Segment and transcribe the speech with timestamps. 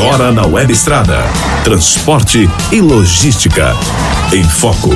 [0.00, 1.18] Agora na Web Estrada.
[1.62, 3.74] Transporte e logística.
[4.32, 4.88] Em Foco.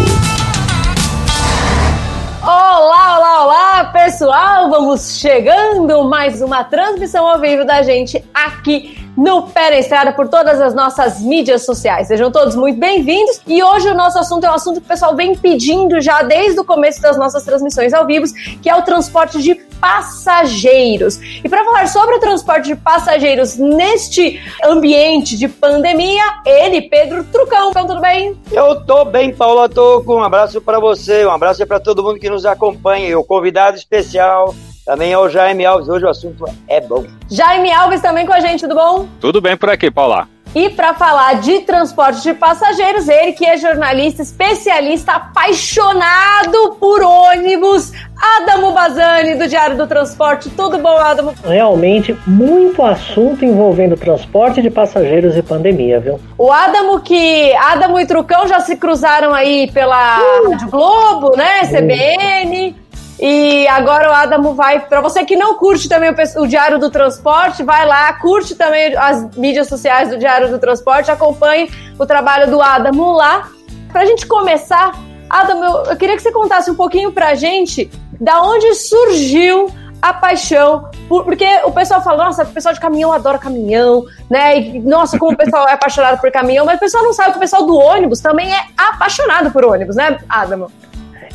[2.42, 4.70] Olá, olá, olá, pessoal!
[4.70, 10.28] Vamos chegando mais uma transmissão ao vivo da gente aqui no Pé na Estrada por
[10.28, 12.08] todas as nossas mídias sociais.
[12.08, 13.40] Sejam todos muito bem-vindos.
[13.46, 16.58] E hoje o nosso assunto é um assunto que o pessoal vem pedindo já desde
[16.60, 18.24] o começo das nossas transmissões ao vivo,
[18.62, 21.20] que é o transporte de passageiros.
[21.44, 27.70] E para falar sobre o transporte de passageiros neste ambiente de pandemia, ele, Pedro Trucão.
[27.70, 28.36] Então, tudo bem?
[28.50, 30.14] Eu tô bem, Paula Toco.
[30.14, 33.08] Um abraço para você, um abraço para todo mundo que nos acompanha.
[33.08, 34.54] E o convidado especial
[34.84, 35.88] também é o Jaime Alves.
[35.88, 37.04] Hoje o assunto é bom.
[37.30, 39.08] Jaime Alves também com a gente, tudo bom?
[39.20, 40.28] Tudo bem por aqui, Paula.
[40.54, 47.92] E para falar de transporte de passageiros, ele que é jornalista, especialista, apaixonado por ônibus,
[48.36, 50.48] Adamo Bazani, do Diário do Transporte.
[50.50, 51.34] Tudo bom, Adamo?
[51.44, 56.20] Realmente, muito assunto envolvendo transporte de passageiros e pandemia, viu?
[56.38, 57.52] O Adamo que...
[57.56, 60.50] Adamo e Trucão já se cruzaram aí pela uh.
[60.50, 61.62] Rádio Globo, né?
[61.62, 62.83] CBN...
[63.18, 64.80] E agora o Adamo vai.
[64.80, 68.96] Para você que não curte também o, o, Diário do Transporte, vai lá, curte também
[68.96, 73.48] as mídias sociais do Diário do Transporte, acompanhe o trabalho do Adamo lá.
[73.92, 74.92] Para a gente começar,
[75.30, 79.68] Adamo, eu, eu queria que você contasse um pouquinho para a gente da onde surgiu
[80.04, 84.58] a paixão, por, porque o pessoal fala, nossa, o pessoal de caminhão adora caminhão, né?
[84.58, 87.36] E, nossa, como o pessoal é apaixonado por caminhão, mas o pessoal não sabe que
[87.38, 90.70] o pessoal do ônibus também é apaixonado por ônibus, né, Adamo?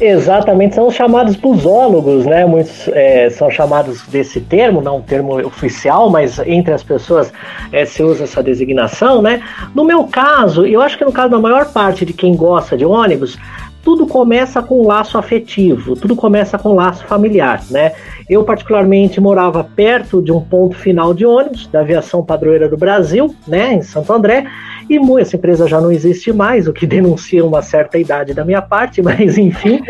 [0.02, 2.46] Exatamente, são os chamados busólogos, né?
[2.46, 7.34] Muitos é, são chamados desse termo, não um termo oficial, mas entre as pessoas
[7.72, 9.44] é, se usa essa designação, né?
[9.76, 12.86] No meu caso, eu acho que no caso da maior parte de quem gosta de
[12.86, 13.38] ônibus,
[13.84, 17.92] tudo começa com um laço afetivo, tudo começa com um laço familiar, né?
[18.30, 23.34] Eu particularmente morava perto de um ponto final de ônibus da aviação padroeira do Brasil,
[23.48, 24.46] né, em Santo André,
[24.90, 28.62] e essa empresa já não existe mais, o que denuncia uma certa idade da minha
[28.62, 29.82] parte, mas enfim.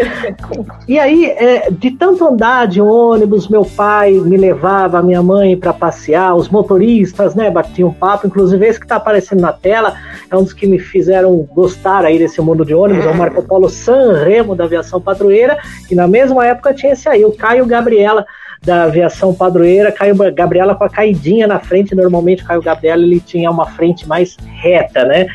[0.87, 5.73] E aí, é, de tanto andar de ônibus, meu pai me levava, minha mãe para
[5.73, 9.95] passear, os motoristas, né, batiam papo, inclusive esse que está aparecendo na tela
[10.29, 13.41] é um dos que me fizeram gostar aí desse mundo de ônibus, é o Marco
[13.41, 15.57] Polo San Remo da aviação padroeira,
[15.89, 18.25] e na mesma época tinha esse aí, o Caio Gabriela
[18.61, 21.95] da aviação padroeira, Caio Gabriela com a caidinha na frente.
[21.95, 25.27] Normalmente Caio Gabriela ele tinha uma frente mais reta, né?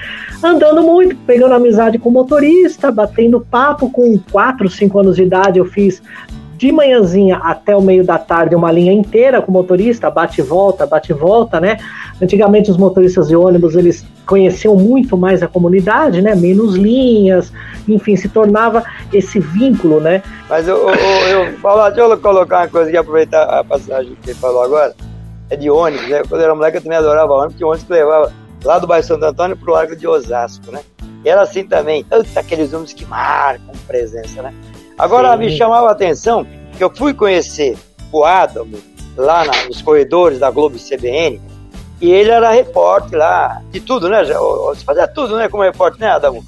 [0.42, 5.58] Andando muito, pegando amizade com o motorista, batendo papo com 4, 5 anos de idade.
[5.58, 6.02] Eu fiz
[6.64, 10.86] de manhãzinha até o meio da tarde uma linha inteira com motorista, bate e volta,
[10.86, 11.76] bate e volta, né?
[12.22, 16.34] Antigamente os motoristas de ônibus eles conheciam muito mais a comunidade, né?
[16.34, 17.52] Menos linhas,
[17.86, 18.82] enfim, se tornava
[19.12, 20.22] esse vínculo, né?
[20.48, 24.38] Mas eu, eu, eu deixa eu colocar uma coisa aqui, aproveitar a passagem que ele
[24.38, 24.94] falou agora,
[25.50, 26.22] é de ônibus, né?
[26.26, 28.32] Quando eu era moleque eu também adorava ônibus, porque ônibus que levava
[28.64, 30.80] lá do bairro Santo Antônio pro Largo de Osasco, né?
[31.22, 34.54] E era assim também, aqueles ônibus que marcam presença, né?
[34.98, 35.38] Agora Sim.
[35.38, 36.46] me chamava a atenção
[36.76, 37.76] que eu fui conhecer
[38.12, 38.78] o Adamo
[39.16, 41.40] lá na, nos corredores da Globo CBN
[42.00, 44.24] e ele era repórter lá, de tudo, né?
[44.24, 45.48] Você fazia tudo, né?
[45.48, 46.44] Como repórter, né, Adamo?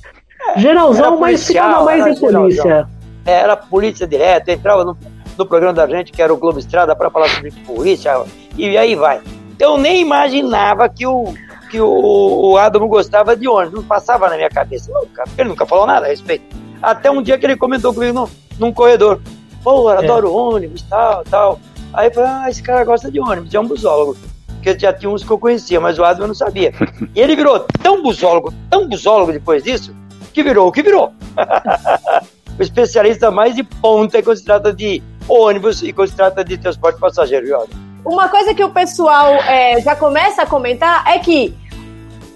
[0.55, 2.89] É, Geralzão, mas ficava mais em polícia.
[3.25, 4.97] É, era polícia direto, entrava no,
[5.37, 8.23] no programa da gente, que era o Globo Estrada, para falar sobre polícia,
[8.57, 9.21] e aí vai.
[9.59, 11.33] Eu nem imaginava que o,
[11.71, 15.65] que o, o Adamo gostava de ônibus, não passava na minha cabeça, nunca, ele nunca
[15.65, 16.45] falou nada a respeito.
[16.83, 19.21] Até um dia que ele comentou comigo no, num corredor.
[19.63, 20.05] Pô, eu é.
[20.05, 20.31] adoro é.
[20.31, 21.61] ônibus, tal, tal.
[21.93, 24.17] Aí eu falei, ah, esse cara gosta de ônibus, é um busólogo.
[24.47, 26.73] Porque já tinha uns que eu conhecia, mas o Adam eu não sabia.
[27.15, 29.95] E ele virou tão busólogo, tão busólogo depois disso,
[30.33, 31.13] que virou o que virou.
[32.59, 36.57] o especialista mais de ponta quando se trata de ônibus e quando se trata de
[36.57, 37.65] transporte passageiro, viu,
[38.05, 41.55] Uma coisa que o pessoal é, já começa a comentar é que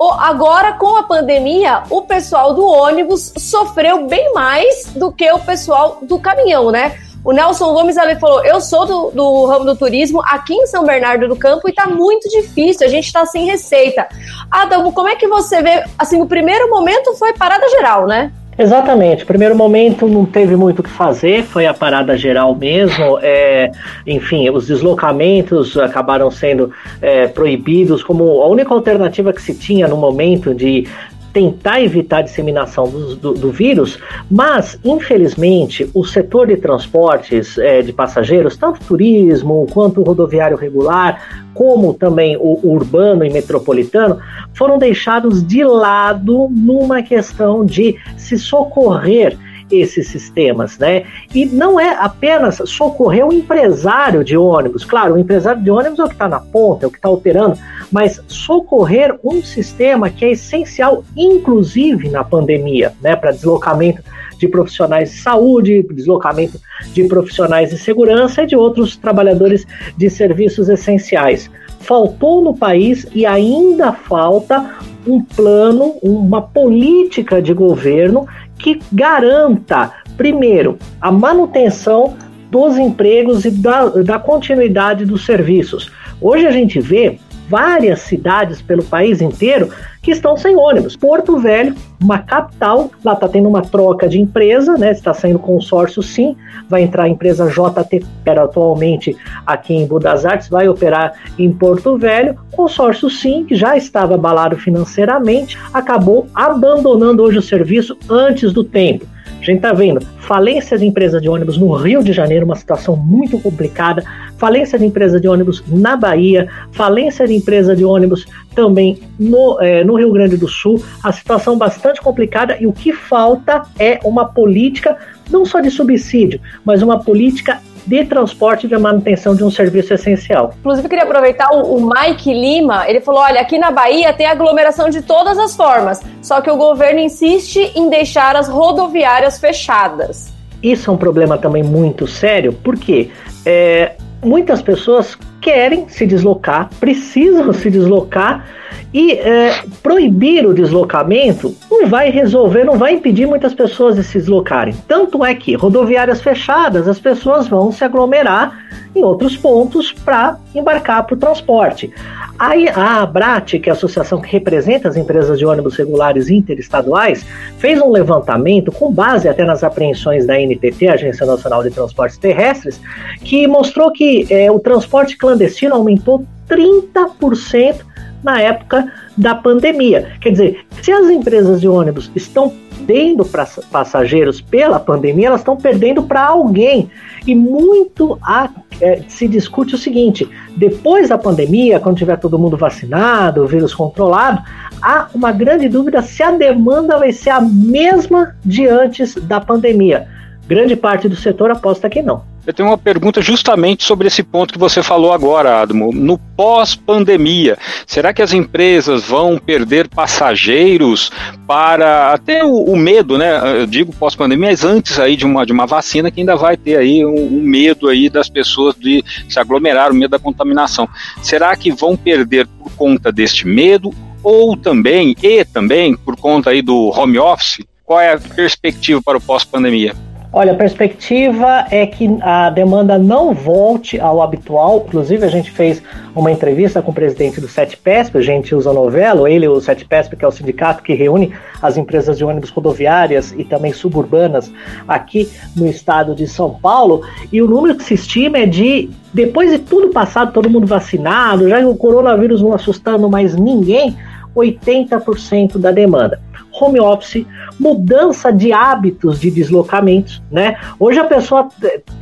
[0.09, 5.99] agora com a pandemia, o pessoal do ônibus sofreu bem mais do que o pessoal
[6.03, 6.97] do caminhão, né?
[7.23, 10.85] O Nelson Gomes ele falou: Eu sou do, do ramo do turismo aqui em São
[10.85, 14.09] Bernardo do Campo e tá muito difícil, a gente tá sem receita.
[14.51, 15.85] Adamo, como é que você vê?
[15.99, 18.33] Assim, o primeiro momento foi parada geral, né?
[18.61, 19.25] Exatamente.
[19.25, 23.19] Primeiro momento não teve muito o que fazer, foi a parada geral mesmo.
[23.23, 23.73] É,
[24.07, 26.71] enfim, os deslocamentos acabaram sendo
[27.01, 30.87] é, proibidos como a única alternativa que se tinha no momento de
[31.33, 33.99] tentar evitar a disseminação do, do, do, vírus,
[34.31, 41.95] mas infelizmente o setor de transportes é, de passageiros, tanto turismo quanto rodoviário regular, como
[41.95, 44.19] também o, o urbano e metropolitano,
[44.55, 49.37] foram deixados de lado numa questão de se socorrer
[49.71, 51.05] esses sistemas, né?
[51.35, 54.85] E não é apenas socorrer o empresário de ônibus.
[54.85, 57.09] Claro, o empresário de ônibus é o que está na ponta, é o que está
[57.09, 57.59] operando,
[57.91, 63.17] mas socorrer um sistema que é essencial, inclusive na pandemia, né?
[63.17, 64.03] Para deslocamento
[64.39, 66.59] de profissionais de saúde, deslocamento
[66.95, 71.51] de profissionais de segurança e de outros trabalhadores de serviços essenciais.
[71.81, 78.27] Faltou no país e ainda falta um plano, uma política de governo
[78.63, 82.17] que garanta, primeiro, a manutenção
[82.51, 85.91] dos empregos e da, da continuidade dos serviços.
[86.21, 87.19] Hoje a gente vê
[87.51, 89.71] várias cidades pelo país inteiro
[90.01, 90.97] que estão sem ônibus.
[90.97, 94.93] Porto Velho, uma capital, lá está tendo uma troca de empresa, né?
[94.93, 96.37] Está saindo consórcio sim,
[96.69, 101.53] vai entrar a empresa JT, que era atualmente aqui em Budas Artes, vai operar em
[101.53, 102.39] Porto Velho.
[102.53, 109.05] Consórcio sim, que já estava abalado financeiramente, acabou abandonando hoje o serviço antes do tempo.
[109.39, 112.97] A gente está vendo falência de empresas de ônibus no Rio de Janeiro, uma situação
[112.97, 114.05] muito complicada,
[114.37, 119.83] falência de empresa de ônibus na Bahia, falência de empresa de ônibus também no, é,
[119.85, 124.27] no Rio Grande do Sul, a situação bastante complicada e o que falta é uma
[124.27, 124.97] política
[125.31, 129.95] não só de subsídio, mas uma política de transporte e de manutenção de um serviço
[129.95, 130.55] essencial.
[130.61, 134.27] Inclusive, eu queria aproveitar o, o Mike Lima, ele falou: olha, aqui na Bahia tem
[134.27, 140.33] aglomeração de todas as formas, só que o governo insiste em deixar as rodoviárias fechadas.
[140.63, 143.11] Isso é um problema também muito sério, porque
[143.47, 143.93] é,
[144.23, 148.47] muitas pessoas querem se deslocar, precisam se deslocar
[148.93, 154.19] e é, proibir o deslocamento não vai resolver, não vai impedir muitas pessoas de se
[154.19, 154.75] deslocarem.
[154.89, 158.59] Tanto é que rodoviárias fechadas, as pessoas vão se aglomerar
[158.95, 161.93] em outros pontos para embarcar para o transporte.
[162.39, 167.25] Aí a ABRAT, que é a associação que representa as empresas de ônibus regulares interestaduais,
[167.59, 172.81] fez um levantamento com base até nas apreensões da NTT, Agência Nacional de Transportes Terrestres,
[173.23, 177.81] que mostrou que é, o transporte clandestino aumentou 30%
[178.23, 180.13] na época da pandemia.
[180.21, 182.53] Quer dizer, se as empresas de ônibus estão
[182.91, 186.91] perdendo para passageiros pela pandemia, elas estão perdendo para alguém.
[187.27, 188.51] E muito a,
[188.81, 193.73] é, se discute o seguinte: depois da pandemia, quando tiver todo mundo vacinado, o vírus
[193.73, 194.43] controlado,
[194.83, 200.09] há uma grande dúvida se a demanda vai ser a mesma de antes da pandemia.
[200.51, 202.25] Grande parte do setor aposta que não.
[202.45, 205.93] Eu tenho uma pergunta justamente sobre esse ponto que você falou agora, Admo.
[205.93, 207.57] No pós-pandemia,
[207.87, 211.13] será que as empresas vão perder passageiros
[211.47, 213.61] para até o, o medo, né?
[213.61, 216.77] Eu digo pós-pandemia, mas antes aí de uma, de uma vacina que ainda vai ter
[216.77, 220.89] aí um, um, medo aí das pessoas de se aglomerar, o medo da contaminação.
[221.23, 226.61] Será que vão perder por conta deste medo ou também, e também, por conta aí
[226.61, 227.65] do home office?
[227.85, 230.10] Qual é a perspectiva para o pós-pandemia?
[230.33, 234.85] Olha, a perspectiva é que a demanda não volte ao habitual.
[234.87, 235.83] Inclusive, a gente fez
[236.15, 240.25] uma entrevista com o presidente do SETPESP, a gente usa novelo, ele, o SETPESP, que
[240.25, 244.53] é o sindicato que reúne as empresas de ônibus rodoviárias e também suburbanas
[244.87, 247.03] aqui no estado de São Paulo.
[247.33, 251.49] E o número que se estima é de, depois de tudo passado, todo mundo vacinado,
[251.49, 253.97] já o coronavírus não assustando mais ninguém,
[254.37, 256.21] 80% da demanda
[256.61, 257.27] home office,
[257.59, 260.57] mudança de hábitos de deslocamentos, né?
[260.79, 261.49] Hoje a pessoa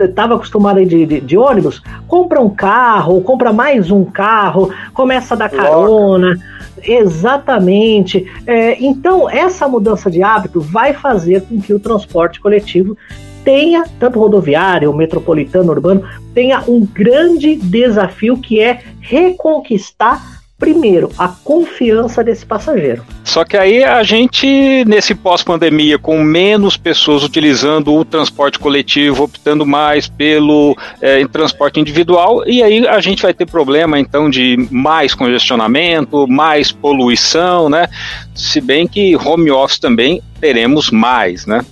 [0.00, 5.36] estava acostumada de, de, de, ônibus, compra um carro, compra mais um carro, começa a
[5.36, 6.38] dar carona.
[6.82, 8.30] Exatamente.
[8.46, 12.96] É, então, essa mudança de hábito vai fazer com que o transporte coletivo
[13.44, 22.22] tenha, tanto rodoviário, metropolitano, urbano, tenha um grande desafio que é reconquistar primeiro, a confiança
[22.24, 23.04] desse passageiro.
[23.22, 29.64] Só que aí a gente, nesse pós-pandemia, com menos pessoas utilizando o transporte coletivo, optando
[29.64, 35.14] mais pelo é, transporte individual, e aí a gente vai ter problema então de mais
[35.14, 37.88] congestionamento, mais poluição, né?
[38.34, 41.64] Se bem que home office também teremos mais, né?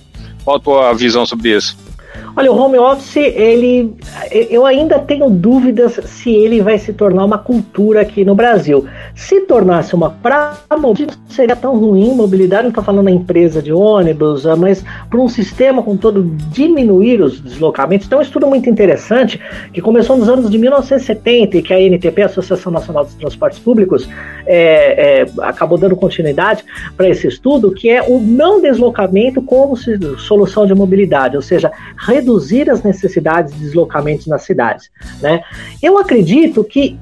[0.45, 1.86] Qual a tua visão sobre isso?
[2.35, 3.95] Olha, o home office, ele,
[4.31, 8.85] eu ainda tenho dúvidas se ele vai se tornar uma cultura aqui no Brasil.
[9.15, 12.13] Se tornasse uma pra mobilidade, seria tão ruim.
[12.13, 16.23] Mobilidade, não estou falando da empresa de ônibus, ah, mas para um sistema com todo
[16.51, 18.05] diminuir os deslocamentos.
[18.05, 19.39] Então, é um estudo muito interessante
[19.73, 23.59] que começou nos anos de 1970 e que a NTP, a Associação Nacional dos Transportes
[23.59, 24.07] Públicos,
[24.45, 26.63] é, é, acabou dando continuidade
[26.95, 29.75] para esse estudo, que é o não deslocamento como
[30.17, 31.71] solução de mobilidade, ou seja,
[32.07, 34.89] reduzir as necessidades de deslocamentos nas cidades.
[35.21, 35.41] Né?
[35.83, 36.97] Eu acredito que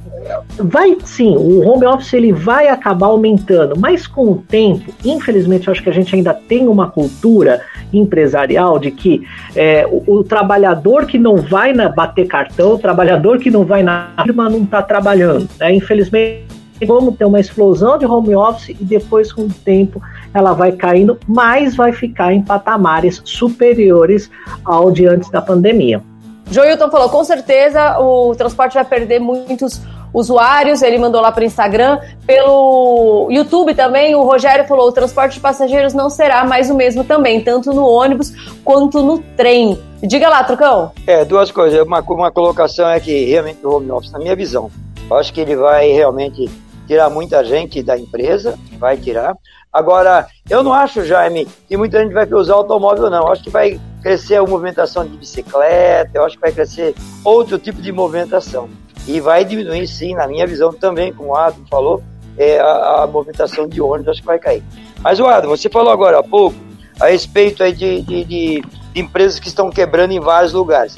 [0.58, 5.72] vai sim, o home office ele vai acabar aumentando, mas com o tempo, infelizmente, eu
[5.72, 7.62] acho que a gente ainda tem uma cultura
[7.94, 9.22] empresarial de que
[9.56, 13.84] é, o, o, trabalhador que não vai na, bater cartão, o trabalhador que não vai
[13.84, 15.48] na firma não está trabalhando.
[15.60, 15.76] Né?
[15.76, 20.02] Infelizmente, vamos ter uma explosão de home office e depois, com o tempo,
[20.34, 24.30] ela vai caindo, mas vai ficar em patamares superiores
[24.64, 26.02] ao de antes da pandemia.
[26.50, 29.82] Joilton falou, com certeza o transporte vai perder muitos
[30.16, 32.00] usuários, ele mandou lá para o Instagram.
[32.26, 37.04] Pelo YouTube também, o Rogério falou: o transporte de passageiros não será mais o mesmo
[37.04, 39.78] também, tanto no ônibus quanto no trem.
[40.02, 40.92] Diga lá, Trucão.
[41.06, 41.82] É, duas coisas.
[41.82, 44.72] Uma, uma colocação é que realmente o home office, na minha visão,
[45.10, 46.50] eu acho que ele vai realmente
[46.86, 49.36] tirar muita gente da empresa, vai tirar.
[49.72, 53.24] Agora, eu não acho, Jaime, que muita gente vai usar automóvel, não.
[53.24, 57.60] Eu acho que vai crescer a movimentação de bicicleta, eu acho que vai crescer outro
[57.60, 58.70] tipo de movimentação.
[59.06, 62.02] E vai diminuir, sim, na minha visão também, como o Adam falou,
[62.38, 64.64] é, a, a, movimentação de ônibus acho que vai cair.
[65.02, 66.56] Mas, o Adam, você falou agora há pouco
[67.00, 68.62] a respeito aí de, de, de,
[68.94, 70.98] de empresas que estão quebrando em vários lugares.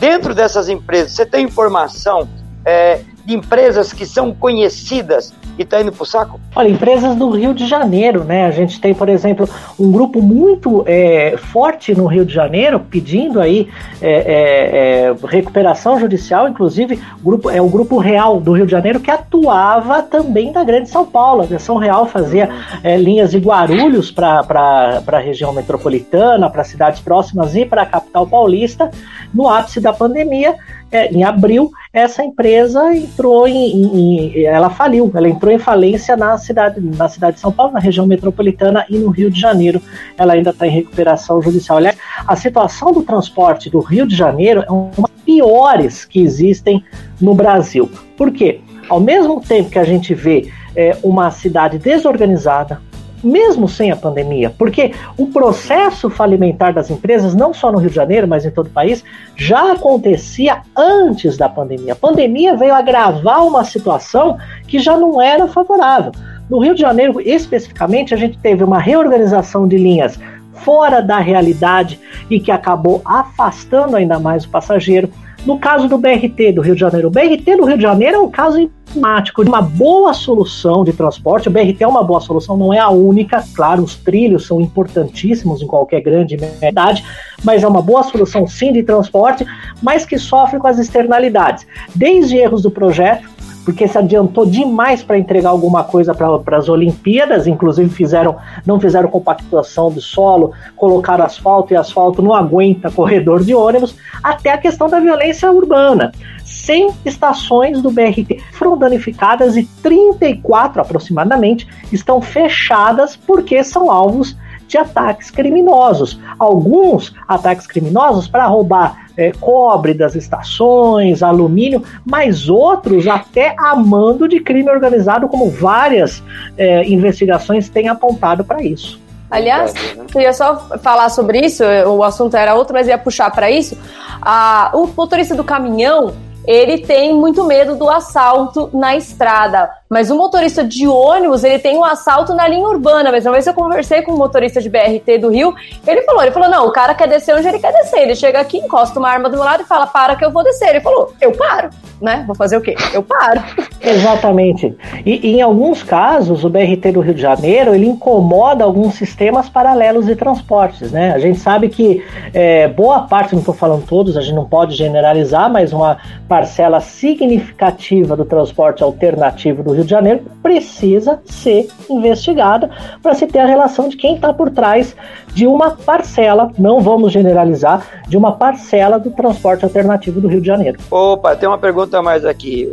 [0.00, 2.28] Dentro dessas empresas, você tem informação
[2.64, 6.40] é, de empresas que são conhecidas e está indo para o saco?
[6.54, 8.46] Olha, empresas do Rio de Janeiro, né?
[8.46, 13.40] A gente tem, por exemplo, um grupo muito é, forte no Rio de Janeiro pedindo
[13.40, 13.68] aí
[14.00, 19.00] é, é, é, recuperação judicial, inclusive grupo, é o Grupo Real do Rio de Janeiro
[19.00, 21.42] que atuava também na Grande São Paulo.
[21.42, 22.48] A Versão Real fazia
[22.84, 28.26] é, linhas de Guarulhos para a região metropolitana, para cidades próximas e para a capital
[28.26, 28.90] paulista.
[29.34, 30.54] No ápice da pandemia,
[30.90, 36.38] é, em abril, essa empresa entrou em, em, ela faliu, ela entrou em falência na
[36.38, 39.80] cidade, na cidade de São Paulo, na região metropolitana e no Rio de Janeiro,
[40.16, 41.78] ela ainda está em recuperação judicial.
[41.78, 46.84] Aliás, a situação do transporte do Rio de Janeiro é uma das piores que existem
[47.20, 47.90] no Brasil.
[48.16, 48.60] Por quê?
[48.88, 52.80] Ao mesmo tempo que a gente vê é, uma cidade desorganizada,
[53.26, 57.96] mesmo sem a pandemia, porque o processo falimentar das empresas, não só no Rio de
[57.96, 59.04] Janeiro, mas em todo o país,
[59.34, 61.92] já acontecia antes da pandemia.
[61.92, 66.12] A pandemia veio agravar uma situação que já não era favorável.
[66.48, 70.18] No Rio de Janeiro, especificamente, a gente teve uma reorganização de linhas
[70.52, 75.10] fora da realidade e que acabou afastando ainda mais o passageiro.
[75.46, 78.18] No caso do BRT do Rio de Janeiro, o BRT do Rio de Janeiro é
[78.18, 81.46] um caso emblemático de uma boa solução de transporte.
[81.46, 83.44] O BRT é uma boa solução, não é a única.
[83.54, 87.04] Claro, os trilhos são importantíssimos em qualquer grande cidade,
[87.44, 89.46] mas é uma boa solução sim de transporte,
[89.80, 91.64] mas que sofre com as externalidades.
[91.94, 93.28] Desde erros do projeto,
[93.66, 99.08] porque se adiantou demais para entregar alguma coisa para as Olimpíadas, inclusive fizeram, não fizeram
[99.08, 104.88] compactação do solo, colocaram asfalto e asfalto não aguenta corredor de ônibus, até a questão
[104.88, 106.12] da violência urbana.
[106.44, 114.78] 100 estações do BRT foram danificadas e 34 aproximadamente estão fechadas porque são alvos de
[114.78, 116.18] ataques criminosos.
[116.38, 124.28] Alguns ataques criminosos para roubar é, cobre das estações, alumínio, mas outros até a mando
[124.28, 126.22] de crime organizado, como várias
[126.56, 129.00] é, investigações têm apontado para isso.
[129.30, 129.72] Aliás,
[130.12, 133.76] queria só falar sobre isso, o assunto era outro, mas ia puxar para isso.
[134.22, 136.14] Ah, o motorista do caminhão,
[136.46, 139.68] ele tem muito medo do assalto na estrada.
[139.88, 143.10] Mas o motorista de ônibus, ele tem um assalto na linha urbana.
[143.12, 145.54] Mas uma vez eu conversei com um motorista de BRT do Rio,
[145.86, 148.00] ele falou, ele falou, não, o cara quer descer onde ele quer descer.
[148.00, 150.42] Ele chega aqui, encosta uma arma do meu lado e fala, para que eu vou
[150.42, 150.70] descer.
[150.70, 152.24] Ele falou, eu paro, né?
[152.26, 152.74] Vou fazer o quê?
[152.92, 153.40] Eu paro.
[153.80, 154.76] Exatamente.
[155.04, 159.48] E, e em alguns casos, o BRT do Rio de Janeiro, ele incomoda alguns sistemas
[159.48, 161.12] paralelos de transportes, né?
[161.12, 162.02] A gente sabe que
[162.34, 166.80] é, boa parte, não estou falando todos, a gente não pode generalizar, mas uma parcela
[166.80, 172.70] significativa do transporte alternativo do Rio de Janeiro precisa ser investigada
[173.02, 174.96] para se ter a relação de quem está por trás
[175.28, 180.46] de uma parcela, não vamos generalizar, de uma parcela do transporte alternativo do Rio de
[180.46, 180.78] Janeiro.
[180.90, 182.70] Opa, tem uma pergunta mais aqui.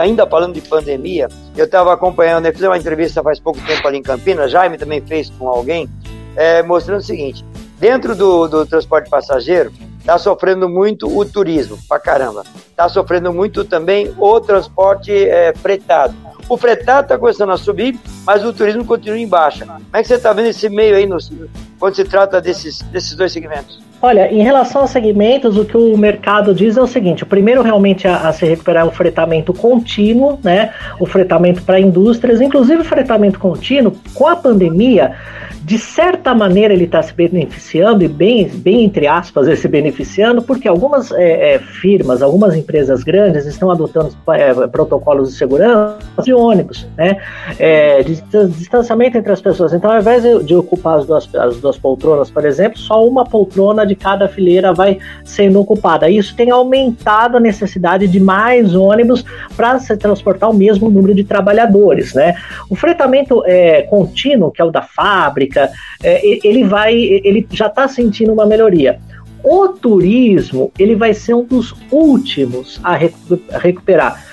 [0.00, 3.98] Ainda falando de pandemia, eu estava acompanhando, eu fiz uma entrevista faz pouco tempo ali
[3.98, 5.88] em Campinas, Jaime também fez com alguém,
[6.36, 7.44] é, mostrando o seguinte:
[7.78, 12.44] dentro do, do transporte passageiro, está sofrendo muito o turismo, pra caramba.
[12.68, 16.14] Está sofrendo muito também o transporte é, fretado.
[16.52, 19.64] O fretado está começando a subir, mas o turismo continua em baixa.
[19.64, 21.16] Como é que você está vendo esse meio aí no,
[21.78, 23.80] quando se trata desses, desses dois segmentos?
[24.02, 27.62] Olha, em relação aos segmentos, o que o mercado diz é o seguinte: o primeiro
[27.62, 30.72] realmente a, a se recuperar é o fretamento contínuo, né?
[30.98, 35.12] O fretamento para indústrias, inclusive o fretamento contínuo, com a pandemia,
[35.64, 40.66] de certa maneira ele está se beneficiando, e bem, bem entre aspas, se beneficiando, porque
[40.66, 46.88] algumas é, é, firmas, algumas empresas grandes estão adotando é, protocolos de segurança de ônibus,
[46.96, 47.18] né?
[47.58, 49.72] É, de distanciamento entre as pessoas.
[49.72, 53.86] Então, ao invés de ocupar as duas, as duas poltronas, por exemplo, só uma poltrona
[53.86, 56.08] de cada fileira vai sendo ocupada.
[56.08, 59.24] Isso tem aumentado a necessidade de mais ônibus
[59.56, 62.34] para se transportar o mesmo número de trabalhadores, né?
[62.68, 65.70] O fretamento é, contínuo, que é o da fábrica,
[66.02, 68.98] é, ele vai, ele já está sentindo uma melhoria.
[69.44, 72.96] O turismo ele vai ser um dos últimos a
[73.58, 74.24] recuperar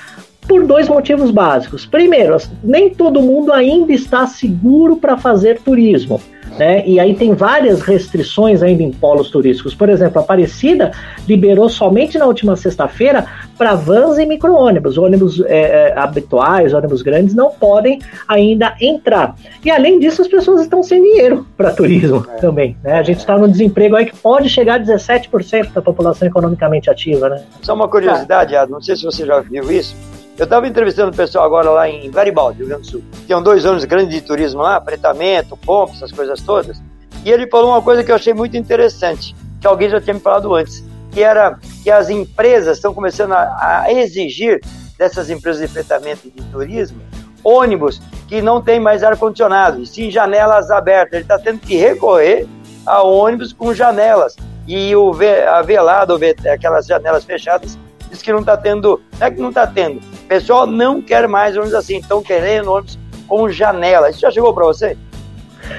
[0.47, 1.85] por dois motivos básicos.
[1.85, 6.19] Primeiro, nem todo mundo ainda está seguro para fazer turismo.
[6.57, 6.85] Né?
[6.85, 9.73] E aí tem várias restrições ainda em polos turísticos.
[9.73, 10.91] Por exemplo, a Aparecida
[11.27, 13.25] liberou somente na última sexta-feira
[13.57, 14.97] para vans e micro-ônibus.
[14.97, 19.35] Ônibus é, é, habituais, ônibus grandes, não podem ainda entrar.
[19.63, 22.37] E além disso, as pessoas estão sem dinheiro para turismo é.
[22.37, 22.77] também.
[22.83, 22.93] Né?
[22.93, 27.29] A gente está no desemprego aí que pode chegar a 17% da população economicamente ativa.
[27.29, 27.41] Né?
[27.61, 29.95] Só uma curiosidade, Ado, não sei se você já viu isso.
[30.39, 33.03] Eu estava entrevistando o pessoal agora lá em Garibaldi, Rio Grande do Sul.
[33.25, 36.81] Tinham dois anos grandes de turismo lá, pretamento, pompa, essas coisas todas.
[37.25, 40.21] E ele falou uma coisa que eu achei muito interessante, que alguém já tinha me
[40.21, 40.81] falado antes,
[41.11, 44.61] que era que as empresas estão começando a, a exigir
[44.97, 47.01] dessas empresas de fretamento e de turismo
[47.43, 51.13] ônibus que não tem mais ar-condicionado, e sim janelas abertas.
[51.15, 52.47] Ele está tendo que recorrer
[52.85, 54.37] a ônibus com janelas.
[54.65, 55.11] E o
[55.51, 56.17] a velado,
[56.49, 57.77] aquelas janelas fechadas,
[58.09, 61.57] diz que não está tendo, não é que não está tendo, pessoal não quer mais
[61.57, 64.09] ônibus assim, estão querendo ônibus com janela.
[64.09, 64.95] Isso já chegou para você?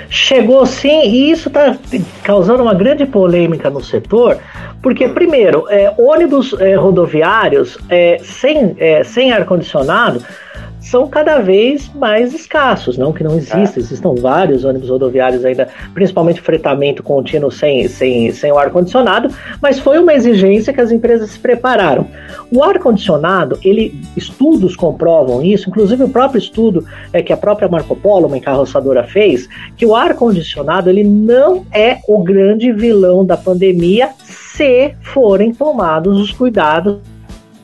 [0.09, 1.77] Chegou sim, e isso está
[2.23, 4.39] causando uma grande polêmica no setor,
[4.83, 10.23] porque, primeiro, é, ônibus é, rodoviários é, sem, é, sem ar-condicionado
[10.81, 13.81] são cada vez mais escassos, não que não exista, é.
[13.81, 19.29] existam vários ônibus rodoviários ainda, principalmente fretamento contínuo sem, sem, sem o ar-condicionado,
[19.61, 22.07] mas foi uma exigência que as empresas se prepararam.
[22.51, 27.95] O ar-condicionado, ele, estudos comprovam isso, inclusive o próprio estudo é, que a própria Marco
[27.95, 34.11] Polo, uma encarroçadora, fez, que o ar-condicionado ele não é o grande vilão da pandemia
[34.25, 36.99] se forem tomados os cuidados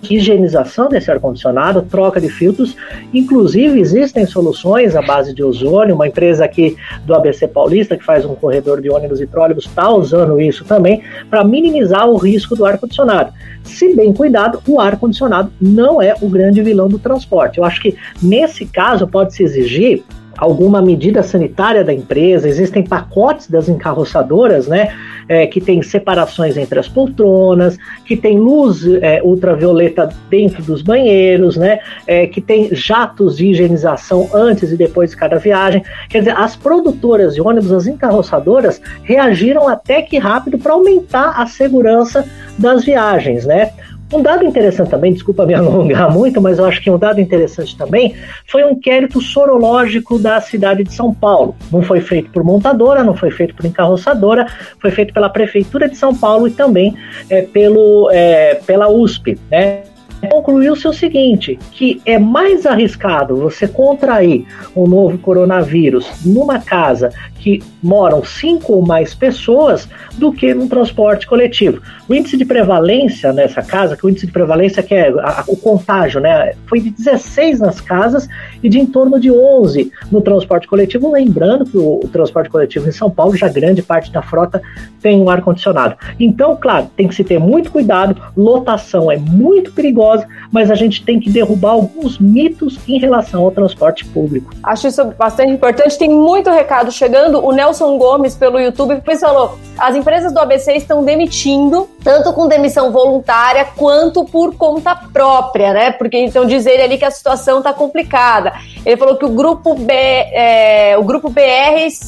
[0.02, 2.76] higienização desse ar-condicionado, troca de filtros.
[3.12, 5.94] Inclusive, existem soluções à base de ozônio.
[5.94, 9.90] Uma empresa aqui do ABC Paulista, que faz um corredor de ônibus e trólebus, está
[9.90, 13.32] usando isso também para minimizar o risco do ar-condicionado.
[13.64, 17.58] Se bem cuidado, o ar-condicionado não é o grande vilão do transporte.
[17.58, 20.04] Eu acho que nesse caso pode-se exigir
[20.36, 24.94] alguma medida sanitária da empresa, existem pacotes das encarroçadoras, né,
[25.28, 31.56] é, que tem separações entre as poltronas, que tem luz é, ultravioleta dentro dos banheiros,
[31.56, 35.82] né, é, que tem jatos de higienização antes e depois de cada viagem.
[36.08, 41.46] Quer dizer, as produtoras de ônibus, as encarroçadoras, reagiram até que rápido para aumentar a
[41.46, 42.24] segurança
[42.58, 43.70] das viagens, né?
[44.12, 47.76] Um dado interessante também, desculpa me alongar muito, mas eu acho que um dado interessante
[47.76, 48.14] também
[48.46, 51.56] foi um inquérito sorológico da cidade de São Paulo.
[51.72, 54.46] Não foi feito por montadora, não foi feito por encarroçadora,
[54.80, 56.94] foi feito pela Prefeitura de São Paulo e também
[57.28, 59.82] é, pelo, é, pela USP, né?
[60.30, 67.62] Concluiu-se o seguinte, que é mais arriscado você contrair o novo coronavírus numa casa que
[67.82, 71.80] moram cinco ou mais pessoas do que num transporte coletivo.
[72.08, 75.44] O índice de prevalência nessa casa, que o índice de prevalência que é a, a,
[75.46, 78.28] o contágio, né, foi de 16 nas casas
[78.62, 82.88] e de em torno de 11 no transporte coletivo, lembrando que o, o transporte coletivo
[82.88, 84.60] em São Paulo já grande parte da frota
[85.00, 85.96] tem um ar condicionado.
[86.18, 90.05] Então, claro, tem que se ter muito cuidado, lotação é muito perigosa,
[90.52, 94.52] mas a gente tem que derrubar alguns mitos em relação ao transporte público.
[94.62, 99.94] Acho isso bastante importante, tem muito recado chegando o Nelson Gomes pelo YouTube falou: as
[99.94, 105.90] empresas do ABC estão demitindo, tanto com demissão voluntária quanto por conta própria, né?
[105.90, 108.52] Porque então diz ele ali que a situação está complicada.
[108.84, 111.40] Ele falou que o grupo B, é, o grupo BR.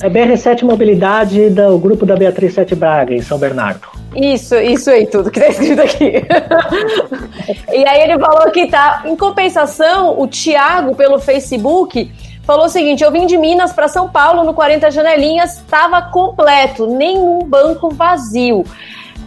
[0.02, 3.97] É BR7 Mobilidade do grupo da Beatriz Sete Braga, em São Bernardo.
[4.14, 6.12] Isso, isso aí, tudo que tá escrito aqui.
[7.73, 9.03] e aí ele falou que tá.
[9.05, 12.11] Em compensação, o Thiago, pelo Facebook,
[12.42, 16.87] falou o seguinte: eu vim de Minas para São Paulo no 40 Janelinhas, estava completo,
[16.87, 18.64] nenhum banco vazio.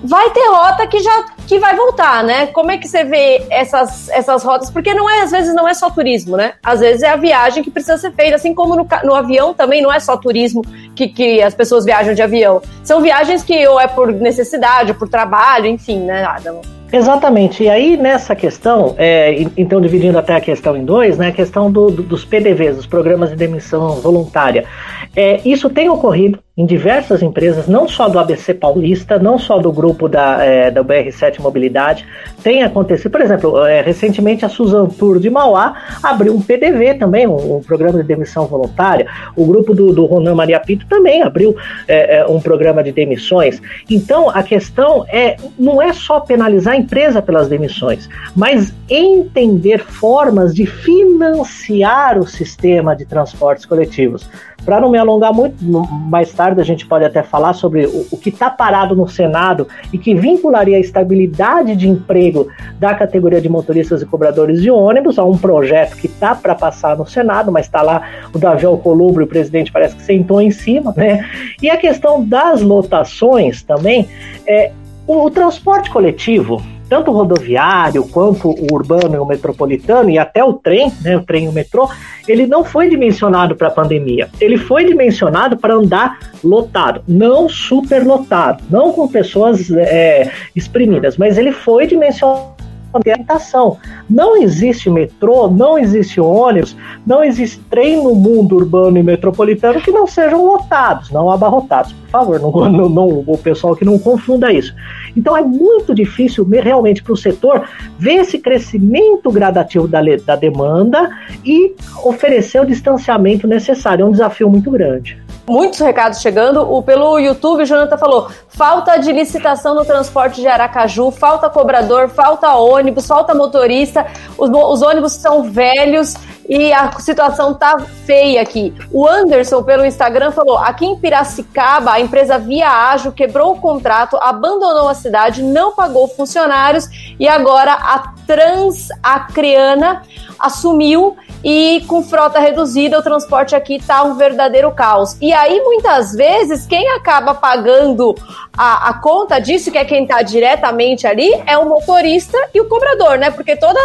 [0.04, 2.48] Vai ter rota que já que vai voltar, né?
[2.48, 4.70] Como é que você vê essas, essas rotas?
[4.70, 6.54] Porque não é, às vezes não é só turismo, né?
[6.64, 9.82] Às vezes é a viagem que precisa ser feita, assim como no, no avião também
[9.82, 10.62] não é só turismo
[10.96, 12.62] que, que as pessoas viajam de avião.
[12.84, 16.62] São viagens que ou é por necessidade, por trabalho, enfim, né, Adam?
[16.92, 17.64] Exatamente.
[17.64, 21.72] E aí, nessa questão, é, então dividindo até a questão em dois, né, a questão
[21.72, 24.66] do, do, dos PDVs, os Programas de Demissão Voluntária.
[25.16, 29.72] É, isso tem ocorrido em diversas empresas, não só do ABC Paulista, não só do
[29.72, 32.06] grupo da, é, da BR7 Mobilidade,
[32.44, 33.10] tem acontecido.
[33.10, 37.62] Por exemplo, é, recentemente a Suzan Tour de Mauá abriu um PDV também, um, um,
[37.62, 39.08] programa de demissão voluntária.
[39.36, 41.56] O grupo do, do Ronan Maria Pinto também abriu
[41.88, 43.62] é, é, um programa de demissões.
[43.90, 50.54] Então, a questão é não é só penalizar a empresa pelas demissões, mas entender formas
[50.54, 54.30] de financiar o sistema de transportes coletivos.
[54.66, 55.64] Para não me alongar muito,
[56.08, 59.68] mais tarde a gente pode até falar sobre o, o que está parado no Senado
[59.92, 62.48] e que vincularia a estabilidade de emprego
[62.80, 66.96] da categoria de motoristas e cobradores de ônibus a um projeto que está para passar
[66.96, 70.94] no Senado, mas está lá o Davi Alcolumbre, o presidente parece que sentou em cima,
[70.96, 71.28] né?
[71.62, 74.08] E a questão das lotações também,
[74.46, 74.72] é,
[75.08, 80.44] o, o transporte coletivo, tanto o rodoviário quanto o urbano e o metropolitano e até
[80.44, 81.90] o trem, né, o trem e o metrô,
[82.28, 84.28] ele não foi dimensionado para a pandemia.
[84.42, 91.54] Ele foi dimensionado para andar lotado, não superlotado, não com pessoas é, exprimidas, mas ele
[91.54, 92.61] foi dimensionado
[92.94, 93.78] orientação.
[94.10, 96.76] Não existe metrô, não existe ônibus,
[97.06, 101.94] não existe trem no mundo urbano e metropolitano que não sejam lotados, não abarrotados.
[101.94, 104.74] Por favor, não, não, não, o pessoal que não confunda isso.
[105.16, 111.10] Então é muito difícil realmente para o setor ver esse crescimento gradativo da, da demanda
[111.46, 111.74] e
[112.04, 114.04] oferecer o distanciamento necessário.
[114.04, 115.18] É um desafio muito grande
[115.52, 116.62] muitos recados chegando.
[116.62, 122.10] O, pelo YouTube, o Jonathan falou: falta de licitação no transporte de Aracaju, falta cobrador,
[122.10, 124.06] falta ônibus, falta motorista.
[124.38, 126.16] Os, os ônibus são velhos
[126.48, 128.74] e a situação tá feia aqui.
[128.92, 134.18] O Anderson, pelo Instagram, falou: aqui em Piracicaba, a empresa Via Ágil quebrou o contrato,
[134.18, 136.90] abandonou a cidade, não pagou funcionários
[137.20, 140.02] e agora a Transacriana
[140.40, 145.18] assumiu e com frota reduzida o transporte aqui está um verdadeiro caos.
[145.22, 148.16] E aí, muitas vezes, quem acaba pagando
[148.56, 152.66] a, a conta disso, que é quem está diretamente ali, é o motorista e o
[152.68, 153.32] cobrador, né?
[153.32, 153.80] Porque toda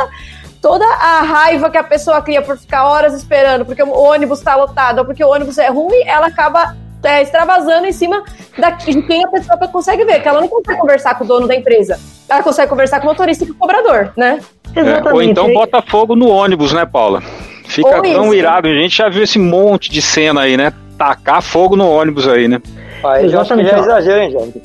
[0.61, 4.57] toda a raiva que a pessoa cria por ficar horas esperando, porque o ônibus está
[4.57, 8.25] lotado, ou porque o ônibus é ruim, ela acaba é, extravasando em cima
[8.59, 11.47] da, de quem a pessoa consegue ver, que ela não consegue conversar com o dono
[11.47, 11.99] da empresa.
[12.29, 14.41] Ela consegue conversar com o motorista e com o cobrador, né?
[14.75, 17.23] É, ou então bota fogo no ônibus, né, Paula?
[17.65, 18.69] Fica tão irado.
[18.69, 20.73] A gente já viu esse monte de cena aí, né?
[20.99, 22.61] Tacar fogo no ônibus aí, né?
[23.05, 23.71] Ah, Exatamente.
[23.71, 24.63] Já é exagero, hein, gente?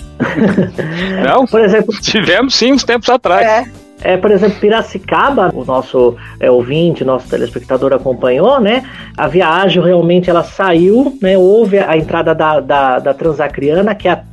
[1.24, 1.46] Não?
[1.48, 3.46] Por exemplo, tivemos sim uns tempos atrás.
[3.46, 3.66] É.
[4.04, 8.84] É, por exemplo, Piracicaba, o nosso é, ouvinte, nosso telespectador acompanhou, né?
[9.16, 11.38] A viagem realmente ela saiu, né?
[11.38, 14.24] Houve a entrada da, da, da Transacriana, que é a,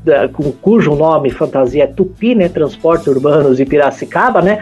[0.62, 2.48] cujo nome fantasia é Tupi, né?
[2.48, 4.58] Transportes Urbanos de Piracicaba, né?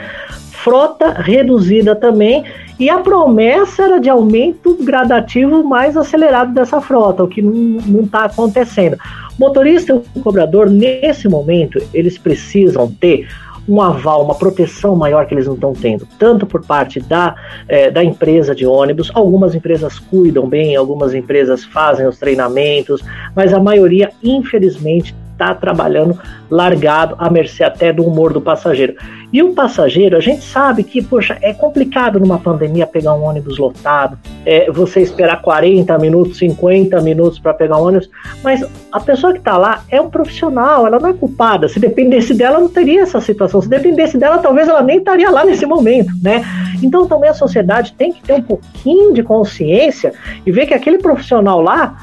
[0.51, 2.45] Frota reduzida também
[2.79, 8.25] e a promessa era de aumento gradativo mais acelerado dessa frota, o que não está
[8.25, 8.99] acontecendo.
[9.39, 13.29] Motorista e cobrador, nesse momento, eles precisam ter
[13.69, 17.35] um aval, uma proteção maior que eles não estão tendo, tanto por parte da,
[17.69, 19.11] é, da empresa de ônibus.
[19.15, 23.03] Algumas empresas cuidam bem, algumas empresas fazem os treinamentos,
[23.35, 26.19] mas a maioria, infelizmente, está trabalhando
[26.51, 28.95] largado, à mercê até do humor do passageiro.
[29.33, 33.59] E o passageiro, a gente sabe que, poxa, é complicado numa pandemia pegar um ônibus
[33.59, 38.09] lotado, é, você esperar 40 minutos, 50 minutos para pegar um ônibus,
[38.43, 41.69] mas a pessoa que está lá é um profissional, ela não é culpada.
[41.69, 43.61] Se dependesse dela, não teria essa situação.
[43.61, 46.45] Se dependesse dela, talvez ela nem estaria lá nesse momento, né?
[46.83, 50.13] Então também a sociedade tem que ter um pouquinho de consciência
[50.45, 51.97] e ver que aquele profissional lá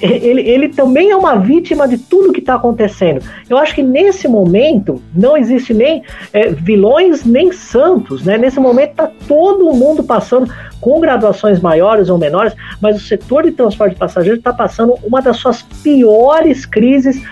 [0.00, 3.22] ele, ele também é uma vítima de tudo que está acontecendo.
[3.48, 8.38] Eu acho que nesse momento não existe nem é, vilões nem santos, né?
[8.38, 13.52] Nesse momento está todo mundo passando com graduações maiores ou menores, mas o setor de
[13.52, 17.22] transporte de passageiros está passando uma das suas piores crises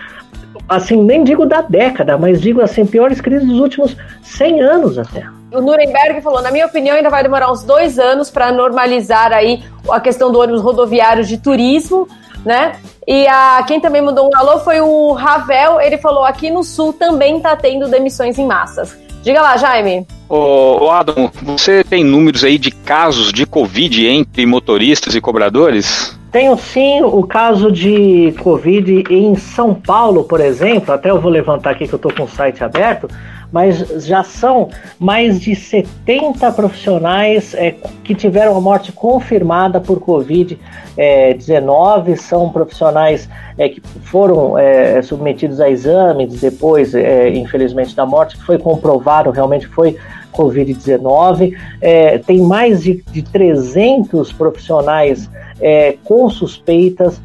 [0.69, 5.27] assim, nem digo da década, mas digo assim, piores crises dos últimos 100 anos até.
[5.53, 9.65] O Nuremberg falou, na minha opinião, ainda vai demorar uns dois anos para normalizar aí
[9.91, 12.07] a questão do ônibus rodoviário de turismo,
[12.45, 12.77] né?
[13.07, 16.93] E a, quem também mandou um alô foi o Ravel, ele falou, aqui no Sul
[16.93, 18.97] também está tendo demissões em massas.
[19.23, 20.07] Diga lá, Jaime.
[20.29, 26.19] Ô, Adam, você tem números aí de casos de Covid entre motoristas e cobradores?
[26.31, 30.95] Tenho sim o caso de Covid em São Paulo, por exemplo.
[30.95, 33.09] Até eu vou levantar aqui que eu estou com o site aberto
[33.53, 40.59] mas já são mais de 70 profissionais é, que tiveram a morte confirmada por Covid-19.
[42.13, 48.37] É, são profissionais é, que foram é, submetidos a exames depois, é, infelizmente, da morte,
[48.37, 49.97] que foi comprovado realmente foi
[50.33, 51.57] Covid-19.
[51.81, 55.29] É, tem mais de, de 300 profissionais
[56.05, 57.21] com suspeitas.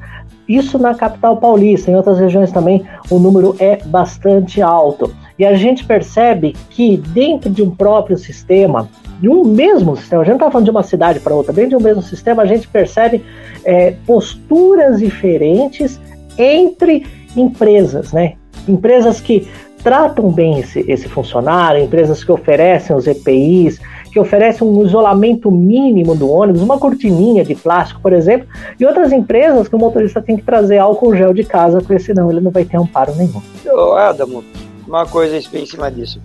[0.45, 5.09] Isso na capital paulista, em outras regiões também o número é bastante alto.
[5.37, 10.25] E a gente percebe que dentro de um próprio sistema, de um mesmo sistema, a
[10.25, 12.45] gente não está falando de uma cidade para outra, dentro de um mesmo sistema, a
[12.45, 13.23] gente percebe
[13.63, 15.99] é, posturas diferentes
[16.37, 18.33] entre empresas, né?
[18.67, 19.47] Empresas que
[19.83, 23.79] tratam bem esse, esse funcionário, empresas que oferecem os EPIs,
[24.11, 28.47] que oferecem um isolamento mínimo do ônibus, uma cortininha de plástico, por exemplo,
[28.79, 32.31] e outras empresas que o motorista tem que trazer álcool gel de casa, porque senão
[32.31, 33.41] ele não vai ter amparo nenhum.
[33.67, 34.43] Ô, Adamo,
[34.87, 36.21] uma coisa em cima disso.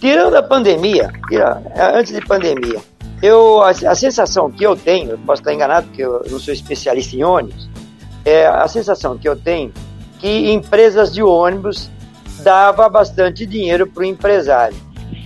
[0.00, 1.10] Tirando a pandemia,
[1.94, 2.80] antes de pandemia,
[3.22, 6.52] eu, a, a, sensação que eu tenho, eu posso estar enganado porque eu não sou
[6.52, 7.68] especialista em ônibus,
[8.24, 9.72] é a sensação que eu tenho
[10.18, 11.90] que empresas de ônibus
[12.40, 14.76] dava bastante dinheiro para o empresário.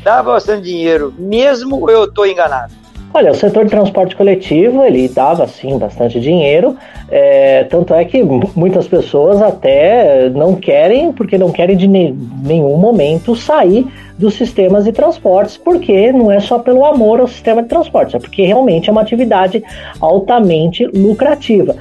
[0.03, 2.73] Dava bastante dinheiro, mesmo eu estou enganado.
[3.13, 6.77] Olha, o setor de transporte coletivo, ele dava, sim, bastante dinheiro,
[7.11, 8.23] é, tanto é que
[8.55, 13.85] muitas pessoas até não querem, porque não querem de ne nenhum momento sair
[14.17, 18.19] dos sistemas de transportes, porque não é só pelo amor ao sistema de transportes, é
[18.21, 19.61] porque realmente é uma atividade
[20.01, 21.75] altamente lucrativa.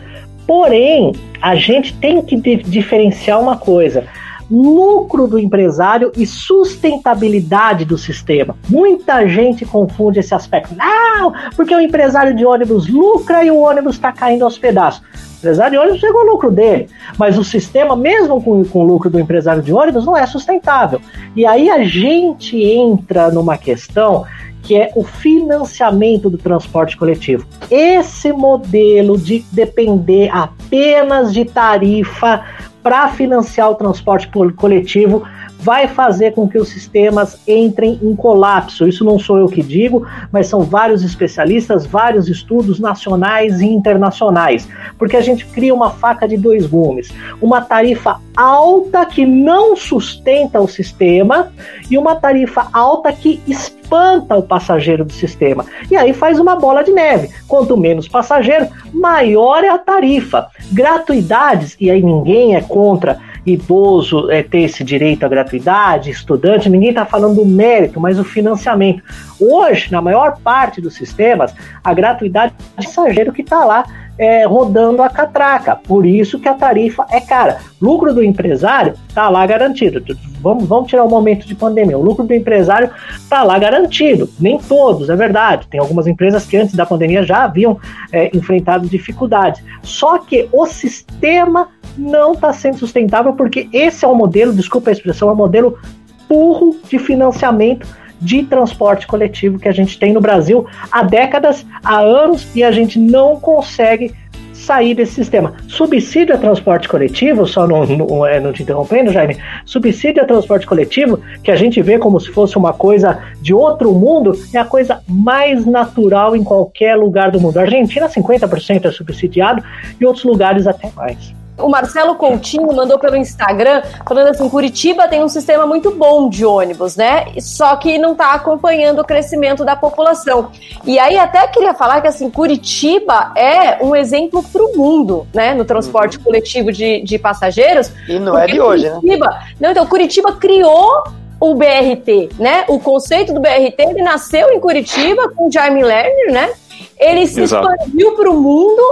[0.47, 4.03] Porém, a gente tem que diferenciar uma coisa
[4.49, 8.55] lucro do empresário e sustentabilidade do sistema.
[8.67, 10.75] Muita gente confunde esse aspecto.
[10.75, 15.01] Não, porque o empresário de ônibus lucra e o ônibus está caindo aos pedaços.
[15.01, 18.87] O empresário de ônibus chegou o lucro dele, mas o sistema, mesmo com, com o
[18.87, 20.99] lucro do empresário de ônibus, não é sustentável.
[21.35, 24.25] E aí a gente entra numa questão
[24.61, 27.45] que é o financiamento do transporte coletivo.
[27.71, 32.43] Esse modelo de depender apenas de tarifa
[32.81, 35.23] para financiar o transporte coletivo
[35.59, 38.87] vai fazer com que os sistemas entrem em colapso.
[38.87, 44.67] Isso não sou eu que digo, mas são vários especialistas, vários estudos nacionais e internacionais,
[44.97, 50.61] porque a gente cria uma faca de dois gumes, uma tarifa alta que não sustenta
[50.61, 51.51] o sistema
[51.91, 55.65] e uma tarifa alta que espanta o passageiro do sistema.
[55.91, 57.29] E aí faz uma bola de neve.
[57.47, 60.47] Quanto menos passageiro, maior é a tarifa.
[60.71, 63.19] Gratuidades, e aí ninguém é contra
[63.53, 68.23] idoso é, ter esse direito à gratuidade, estudante, ninguém está falando do mérito, mas o
[68.23, 69.03] financiamento.
[69.39, 73.85] Hoje, na maior parte dos sistemas, a gratuidade é o passageiro que está lá
[74.19, 75.77] é, rodando a catraca.
[75.77, 77.59] Por isso que a tarifa é cara.
[77.81, 80.03] Lucro do empresário está lá garantido.
[80.41, 81.97] Vamos, vamos tirar o momento de pandemia.
[81.97, 84.29] O lucro do empresário está lá garantido.
[84.37, 85.67] Nem todos, é verdade.
[85.67, 87.79] Tem algumas empresas que antes da pandemia já haviam
[88.11, 89.63] é, enfrentado dificuldades.
[89.81, 94.93] Só que o sistema não está sendo sustentável porque esse é o modelo, desculpa a
[94.93, 95.79] expressão, é o modelo
[96.27, 97.87] burro de financiamento
[98.19, 102.71] de transporte coletivo que a gente tem no Brasil há décadas, há anos, e a
[102.71, 104.13] gente não consegue
[104.53, 105.53] sair desse sistema.
[105.67, 110.67] Subsídio a transporte coletivo, só não, não, é, não te interrompendo, Jaime, subsídio a transporte
[110.67, 114.65] coletivo, que a gente vê como se fosse uma coisa de outro mundo, é a
[114.65, 117.57] coisa mais natural em qualquer lugar do mundo.
[117.57, 119.63] A Argentina, 50% é subsidiado,
[119.99, 121.38] e outros lugares até mais.
[121.59, 126.45] O Marcelo Coutinho mandou pelo Instagram falando assim: Curitiba tem um sistema muito bom de
[126.45, 127.27] ônibus, né?
[127.39, 130.51] Só que não está acompanhando o crescimento da população.
[130.85, 135.53] E aí até queria falar que assim, Curitiba é um exemplo para o mundo, né?
[135.53, 136.23] No transporte uhum.
[136.23, 137.91] coletivo de, de passageiros.
[138.07, 138.95] E não é de hoje, né?
[138.95, 139.47] Curitiba, né?
[139.59, 141.03] Não, então Curitiba criou
[141.39, 142.65] o BRT, né?
[142.67, 146.51] O conceito do BRT ele nasceu em Curitiba com o Jaime Lerner, né?
[146.99, 147.67] Ele se Exato.
[147.71, 148.83] expandiu para o mundo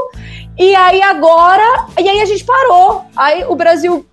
[0.58, 3.06] e aí agora, e aí a gente parou.
[3.16, 4.06] Aí o Brasil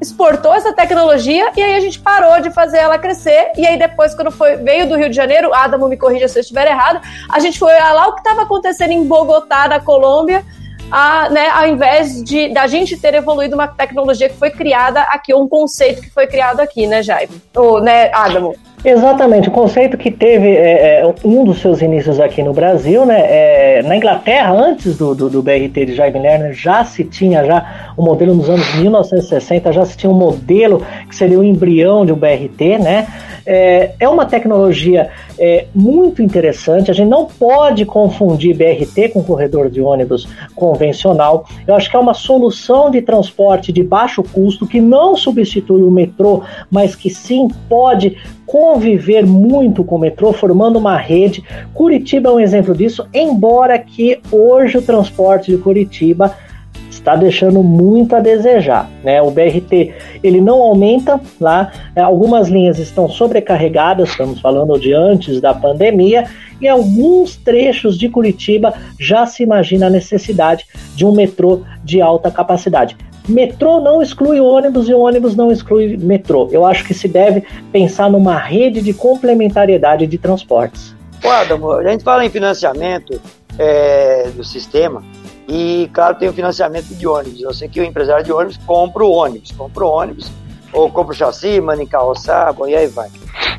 [0.00, 3.52] exportou essa tecnologia e aí a gente parou de fazer ela crescer.
[3.56, 6.40] E aí depois, quando foi, veio do Rio de Janeiro, Adamo me corrija se eu
[6.40, 10.44] estiver errado, a gente foi olhar lá o que estava acontecendo em Bogotá, na Colômbia,
[10.90, 15.34] a, né, ao invés de da gente ter evoluído uma tecnologia que foi criada aqui,
[15.34, 17.42] ou um conceito que foi criado aqui, né, Jaime?
[17.54, 18.54] Ou, né, Adamo?
[18.84, 23.20] Exatamente, o conceito que teve é, é, um dos seus inícios aqui no Brasil, né?
[23.26, 27.92] É, na Inglaterra, antes do, do, do, BRT de Jaime Lerner, já se tinha já
[27.96, 32.06] o um modelo nos anos 1960, já se tinha um modelo que seria o embrião
[32.06, 33.06] de um BRT, né?
[33.44, 36.90] É, é uma tecnologia é, muito interessante.
[36.90, 41.46] A gente não pode confundir BRT com corredor de ônibus convencional.
[41.66, 45.90] Eu acho que é uma solução de transporte de baixo custo que não substitui o
[45.90, 51.44] metrô, mas que sim pode conviver muito com o metrô, formando uma rede.
[51.74, 56.34] Curitiba é um exemplo disso, embora que hoje o transporte de Curitiba
[56.88, 58.90] está deixando muito a desejar.
[59.04, 59.20] Né?
[59.20, 59.92] O BRT
[60.24, 66.24] ele não aumenta lá, é, algumas linhas estão sobrecarregadas, estamos falando de antes da pandemia,
[66.58, 70.64] e alguns trechos de Curitiba já se imagina a necessidade
[70.96, 72.96] de um metrô de alta capacidade.
[73.28, 76.48] Metrô não exclui ônibus e ônibus não exclui metrô.
[76.50, 80.96] Eu acho que se deve pensar numa rede de complementariedade de transportes.
[81.86, 83.20] A gente fala em financiamento
[83.58, 85.02] é, do sistema
[85.48, 87.42] e, claro, tem o financiamento de ônibus.
[87.42, 90.30] Eu sei que o empresário de ônibus compra o ônibus, compra o ônibus,
[90.72, 93.10] ou compra o chassi, manda encarroçar, bom, e aí vai.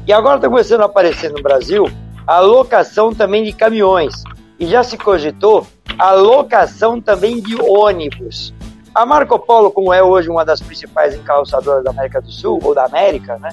[0.08, 1.86] E agora está começando a aparecer no Brasil
[2.26, 4.24] a locação também de caminhões.
[4.60, 5.66] E já se cogitou
[5.98, 8.54] a locação também de ônibus.
[8.94, 12.74] A Marco Polo, como é hoje uma das principais encarroçadoras da América do Sul, ou
[12.74, 13.50] da América, né?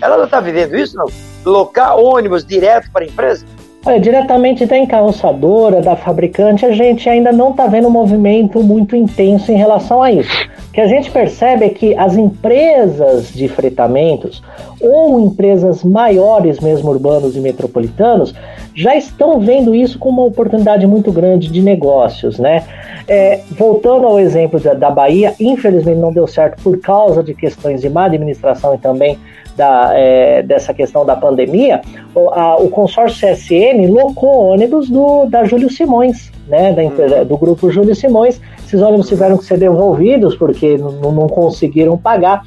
[0.00, 1.06] Ela não está vivendo isso, não?
[1.44, 3.44] Locar ônibus direto para a empresa?
[3.84, 8.96] Olha, diretamente da encarroçadora, da fabricante, a gente ainda não está vendo um movimento muito
[8.96, 10.48] intenso em relação a isso.
[10.76, 14.42] Que a gente percebe é que as empresas de fretamentos,
[14.78, 18.34] ou empresas maiores mesmo urbanos e metropolitanos,
[18.74, 22.62] já estão vendo isso como uma oportunidade muito grande de negócios, né?
[23.08, 27.80] É, voltando ao exemplo da, da, Bahia, infelizmente não deu certo por causa de questões
[27.80, 29.18] de má administração e também
[29.56, 31.80] da, é, dessa questão da pandemia.
[32.14, 37.36] O, a, o consórcio CSN locou ônibus do, da Júlio Simões, né, da empresa, do
[37.36, 38.40] grupo Júlio Simões.
[38.64, 42.42] Esses ônibus tiveram que ser devolvidos porque não, não conseguiram pagar.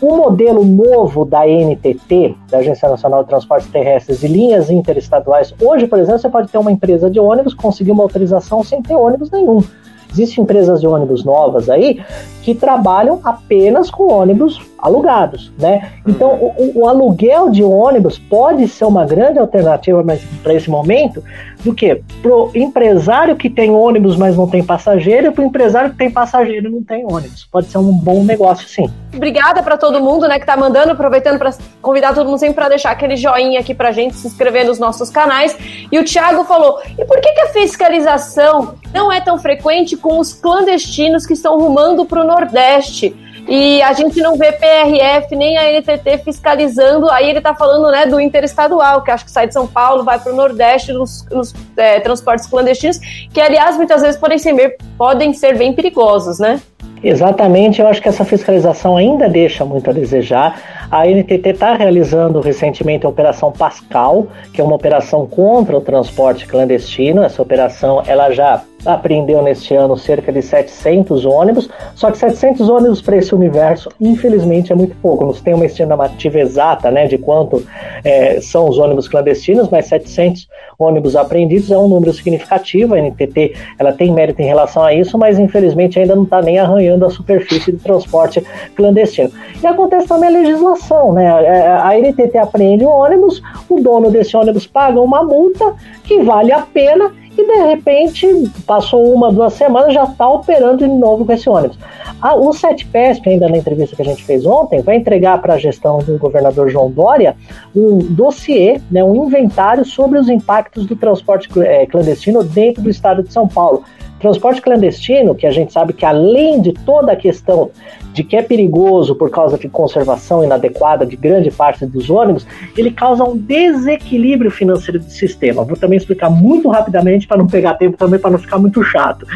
[0.00, 5.86] O modelo novo da NTT, da Agência Nacional de Transportes Terrestres e linhas interestaduais, hoje,
[5.86, 9.30] por exemplo, você pode ter uma empresa de ônibus, conseguir uma autorização sem ter ônibus
[9.30, 9.62] nenhum.
[10.10, 12.02] Existem empresas de ônibus novas aí
[12.42, 15.92] que trabalham apenas com ônibus alugados, né?
[16.04, 20.04] Então, o, o aluguel de ônibus pode ser uma grande alternativa
[20.42, 21.22] para esse momento
[21.64, 25.96] do que pro empresário que tem ônibus, mas não tem passageiro, e pro empresário que
[25.96, 27.44] tem passageiro e não tem ônibus.
[27.44, 28.90] Pode ser um bom negócio, sim.
[29.14, 32.70] Obrigada para todo mundo, né, que tá mandando, aproveitando para convidar todo mundo sempre para
[32.70, 35.56] deixar aquele joinha aqui pra gente, se inscrever nos nossos canais.
[35.92, 40.18] E o Thiago falou: "E por que que a fiscalização não é tão frequente com
[40.18, 43.14] os clandestinos que estão rumando para o Nordeste?"
[43.48, 47.10] E a gente não vê PRF nem a NTT fiscalizando.
[47.10, 50.18] Aí ele está falando né, do interestadual, que acho que sai de São Paulo, vai
[50.18, 52.98] para o Nordeste nos, nos é, transportes clandestinos,
[53.32, 56.60] que aliás muitas vezes podem ser, podem ser bem perigosos, né?
[57.02, 60.81] Exatamente, eu acho que essa fiscalização ainda deixa muito a desejar.
[60.92, 66.46] A NTT está realizando recentemente a Operação Pascal, que é uma operação contra o transporte
[66.46, 67.22] clandestino.
[67.22, 73.00] Essa operação ela já apreendeu neste ano cerca de 700 ônibus, só que 700 ônibus
[73.00, 75.24] para esse universo, infelizmente, é muito pouco.
[75.24, 77.64] Não tem uma estimativa exata né, de quanto
[78.04, 82.94] é, são os ônibus clandestinos, mas 700 ônibus apreendidos é um número significativo.
[82.94, 86.58] A NTT ela tem mérito em relação a isso, mas infelizmente ainda não está nem
[86.58, 88.42] arranhando a superfície do transporte
[88.74, 89.30] clandestino.
[89.62, 90.81] E acontece também a legislação,
[91.12, 91.24] né?
[91.44, 96.52] É, a NTT apreende o ônibus, o dono desse ônibus paga uma multa que vale
[96.52, 98.26] a pena e de repente
[98.66, 101.78] passou uma, duas semanas já está operando de novo com esse ônibus.
[102.20, 105.58] Ah, o SETPESP, ainda na entrevista que a gente fez ontem, vai entregar para a
[105.58, 107.34] gestão do governador João Dória
[107.74, 113.22] um dossiê, né, um inventário sobre os impactos do transporte é, clandestino dentro do estado
[113.22, 113.82] de São Paulo.
[114.22, 117.72] Transporte clandestino, que a gente sabe que além de toda a questão
[118.12, 122.92] de que é perigoso por causa de conservação inadequada de grande parte dos ônibus, ele
[122.92, 125.64] causa um desequilíbrio financeiro do sistema.
[125.64, 129.26] Vou também explicar muito rapidamente para não pegar tempo também para não ficar muito chato.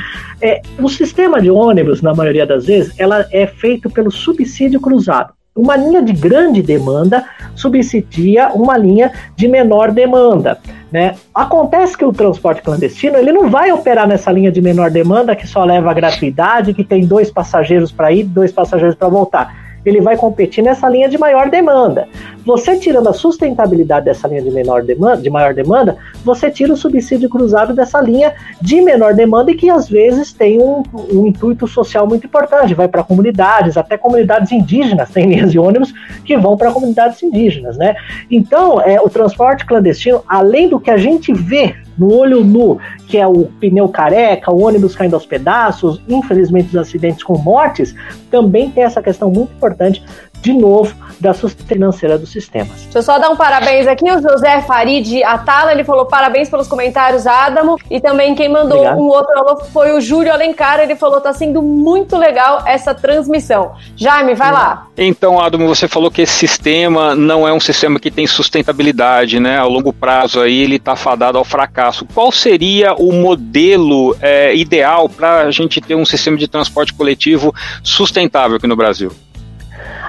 [0.40, 5.34] É, o sistema de ônibus, na maioria das vezes, ela é feito pelo subsídio cruzado.
[5.56, 7.24] Uma linha de grande demanda
[7.56, 10.60] subsidia uma linha de menor demanda.
[10.96, 11.14] Né?
[11.34, 15.46] Acontece que o transporte clandestino ele não vai operar nessa linha de menor demanda que
[15.46, 19.65] só leva gratuidade, que tem dois passageiros para ir, dois passageiros para voltar.
[19.88, 22.08] Ele vai competir nessa linha de maior demanda.
[22.44, 26.76] Você tirando a sustentabilidade dessa linha de menor demanda, de maior demanda, você tira o
[26.76, 31.66] subsídio cruzado dessa linha de menor demanda e que às vezes tem um, um intuito
[31.66, 35.92] social muito importante, vai para comunidades, até comunidades indígenas, tem linhas de ônibus
[36.24, 37.94] que vão para comunidades indígenas, né?
[38.30, 43.18] Então, é, o transporte clandestino, além do que a gente vê no olho nu, que
[43.18, 47.94] é o pneu careca, o ônibus caindo aos pedaços, infelizmente os acidentes com mortes,
[48.30, 50.02] também tem essa questão muito importante
[50.40, 52.82] de novo, da sustentabilidade financeira dos sistemas.
[52.84, 56.66] Deixa eu só dar um parabéns aqui, o José Farid Atala, ele falou parabéns pelos
[56.66, 58.98] comentários, Adamo, e também quem mandou Obrigado.
[58.98, 63.72] um outro alô foi o Júlio Alencar, ele falou, tá sendo muito legal essa transmissão.
[63.96, 64.86] Jaime, vai lá.
[64.96, 69.58] Então, Adamo, você falou que esse sistema não é um sistema que tem sustentabilidade, né?
[69.58, 72.06] A longo prazo aí ele tá fadado ao fracasso.
[72.14, 77.54] Qual seria o modelo é, ideal para a gente ter um sistema de transporte coletivo
[77.82, 79.12] sustentável aqui no Brasil?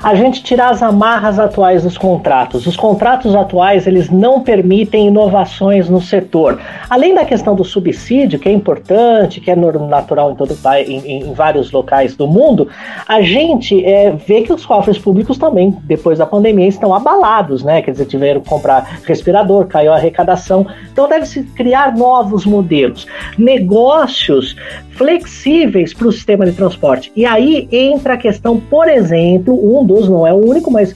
[0.02, 2.66] A gente tirar as amarras atuais dos contratos.
[2.68, 6.60] Os contratos atuais eles não permitem inovações no setor.
[6.90, 11.34] Além da questão do subsídio, que é importante, que é natural em, todo, em, em
[11.34, 12.68] vários locais do mundo,
[13.08, 17.82] a gente é, vê que os cofres públicos também, depois da pandemia, estão abalados, né?
[17.82, 20.66] Quer dizer, tiveram que comprar respirador, caiu a arrecadação.
[20.92, 23.08] Então deve-se criar novos modelos.
[23.38, 24.56] Negócios
[24.98, 27.12] flexíveis para o sistema de transporte.
[27.16, 30.96] E aí entra a questão, por exemplo, um dos, não é o único, mas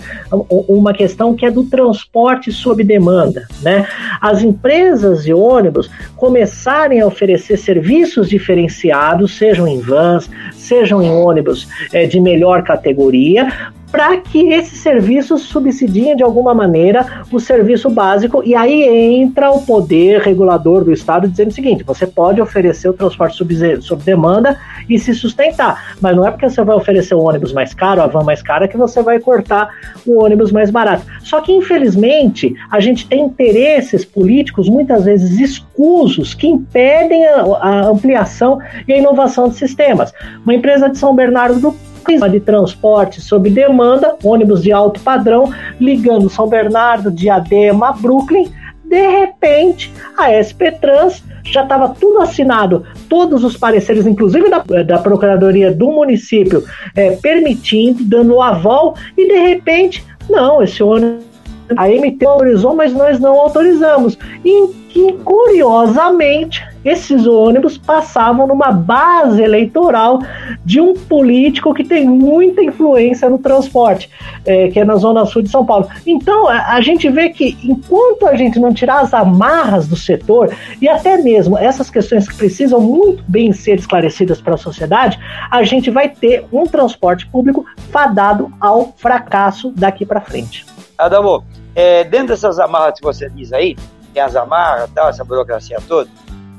[0.49, 3.47] uma questão que é do transporte sob demanda.
[3.61, 3.87] Né?
[4.19, 11.67] As empresas de ônibus começarem a oferecer serviços diferenciados, sejam em vans, sejam em ônibus
[11.91, 18.41] é, de melhor categoria, para que esses serviços subsidiem de alguma maneira o serviço básico
[18.45, 18.83] e aí
[19.21, 23.81] entra o poder regulador do Estado dizendo o seguinte: você pode oferecer o transporte sob,
[23.81, 24.57] sob demanda
[24.89, 28.07] e se sustentar, mas não é porque você vai oferecer o ônibus mais caro, a
[28.07, 29.69] van mais cara, que você vai cortar
[30.05, 31.05] o ônibus mais barato.
[31.23, 37.87] Só que, infelizmente, a gente tem interesses políticos muitas vezes escusos que impedem a, a
[37.87, 40.13] ampliação e a inovação de sistemas.
[40.43, 41.90] Uma empresa de São Bernardo do
[42.29, 48.51] de transporte sob demanda, ônibus de alto padrão, ligando São Bernardo, Diadema Brooklyn.
[48.83, 54.97] De repente, a SP Trans já estava tudo assinado, todos os pareceres, inclusive da, da
[54.99, 56.63] Procuradoria do município,
[56.95, 61.31] é, permitindo, dando o aval, e de repente, não, esse ônibus
[61.77, 64.17] a MT autorizou, mas nós não autorizamos.
[64.43, 70.19] E curiosamente, esses ônibus passavam numa base eleitoral
[70.65, 74.09] de um político que tem muita influência no transporte,
[74.45, 75.87] é, que é na Zona Sul de São Paulo.
[76.05, 80.53] Então, a, a, gente vê que enquanto a gente não tirar as amarras do setor,
[80.81, 85.19] e até mesmo essas questões que precisam muito bem ser esclarecidas para a sociedade,
[85.49, 90.65] a gente vai ter um transporte público fadado ao fracasso daqui para frente.
[90.97, 91.43] Adamo,
[91.75, 93.75] é, dentro dessas amarras que você diz aí,
[94.13, 96.09] tem as amarras, tal, essa burocracia toda,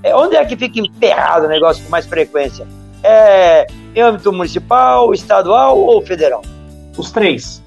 [0.03, 2.67] é, onde é que fica emperrado o negócio com mais frequência?
[3.03, 6.43] É em âmbito municipal, estadual ou federal?
[6.97, 7.63] Os três.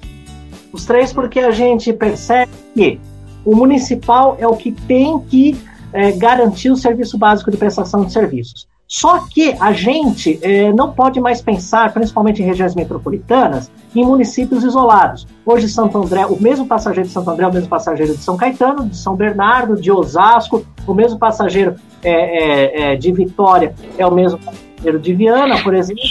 [0.72, 3.00] Os três porque a gente percebe que
[3.44, 5.56] o municipal é o que tem que
[5.92, 8.68] é, garantir o serviço básico de prestação de serviços.
[8.88, 14.62] Só que a gente é, não pode mais pensar, principalmente em regiões metropolitanas, em municípios
[14.62, 15.26] isolados.
[15.44, 18.36] Hoje, Santo André, o mesmo passageiro de Santo André é o mesmo passageiro de São
[18.36, 24.12] Caetano, de São Bernardo, de Osasco, o mesmo passageiro é, é de Vitória é o
[24.12, 26.02] mesmo passageiro de Viana, por exemplo,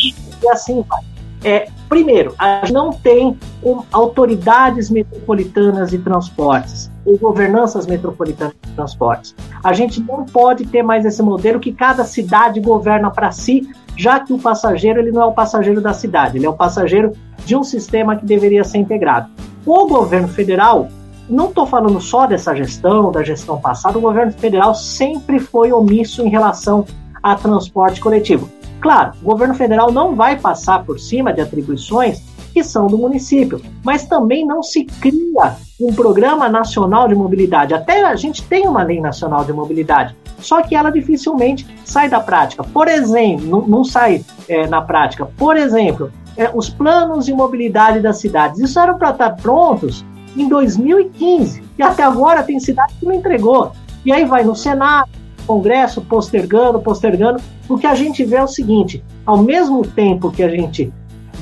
[0.43, 1.14] e assim vai.
[1.45, 8.71] É, primeiro, a gente não tem um, autoridades metropolitanas de transportes ou governanças metropolitanas de
[8.71, 9.35] transportes.
[9.63, 14.19] A gente não pode ter mais esse modelo que cada cidade governa para si, já
[14.19, 17.11] que o passageiro ele não é o passageiro da cidade, ele é o passageiro
[17.45, 19.29] de um sistema que deveria ser integrado.
[19.63, 20.87] O governo federal,
[21.29, 26.23] não estou falando só dessa gestão, da gestão passada, o governo federal sempre foi omisso
[26.23, 26.87] em relação
[27.21, 28.49] a transporte coletivo.
[28.81, 32.21] Claro, o governo federal não vai passar por cima de atribuições
[32.53, 37.73] que são do município, mas também não se cria um programa nacional de mobilidade.
[37.73, 42.21] Até a gente tem uma lei nacional de mobilidade, só que ela dificilmente sai da
[42.21, 42.63] prática.
[42.63, 45.25] Por exemplo, não, não sai é, na prática.
[45.25, 48.59] Por exemplo, é, os planos de mobilidade das cidades.
[48.59, 50.05] Isso eram para estar prontos
[50.37, 53.73] em 2015 e até agora tem cidade que não entregou.
[54.05, 55.09] E aí vai no Senado,
[55.45, 57.41] Congresso postergando, postergando.
[57.69, 60.91] O que a gente vê é o seguinte: ao mesmo tempo que a gente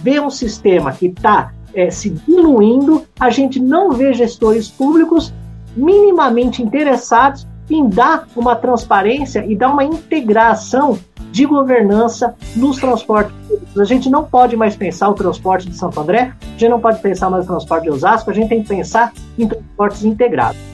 [0.01, 5.34] vê um sistema que está é, se diluindo, a gente não vê gestores públicos
[5.76, 10.99] minimamente interessados em dar uma transparência e dar uma integração
[11.32, 13.80] de governança nos transportes públicos.
[13.80, 17.01] A gente não pode mais pensar o transporte de Santo André, a gente não pode
[17.01, 20.73] pensar mais o transporte de Osasco, a gente tem que pensar em transportes integrados.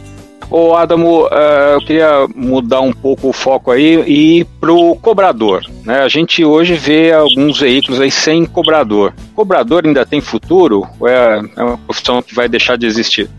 [0.52, 5.64] Ô Adamo, uh, eu queria mudar um pouco o foco aí e ir pro cobrador.
[5.86, 6.00] Né?
[6.00, 9.14] A gente hoje vê alguns veículos aí sem cobrador.
[9.36, 13.30] Cobrador ainda tem futuro ou é, é uma profissão que vai deixar de existir?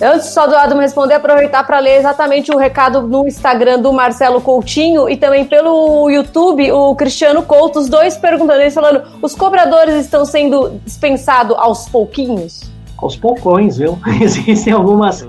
[0.00, 4.40] Antes só do Adamo responder, aproveitar para ler exatamente o recado no Instagram do Marcelo
[4.40, 9.94] Coutinho e também pelo YouTube, o Cristiano Couto, os dois perguntando, eles falando, os cobradores
[9.96, 12.70] estão sendo dispensados aos pouquinhos?
[12.96, 13.98] Aos poucões, viu?
[14.20, 15.26] Existem algumas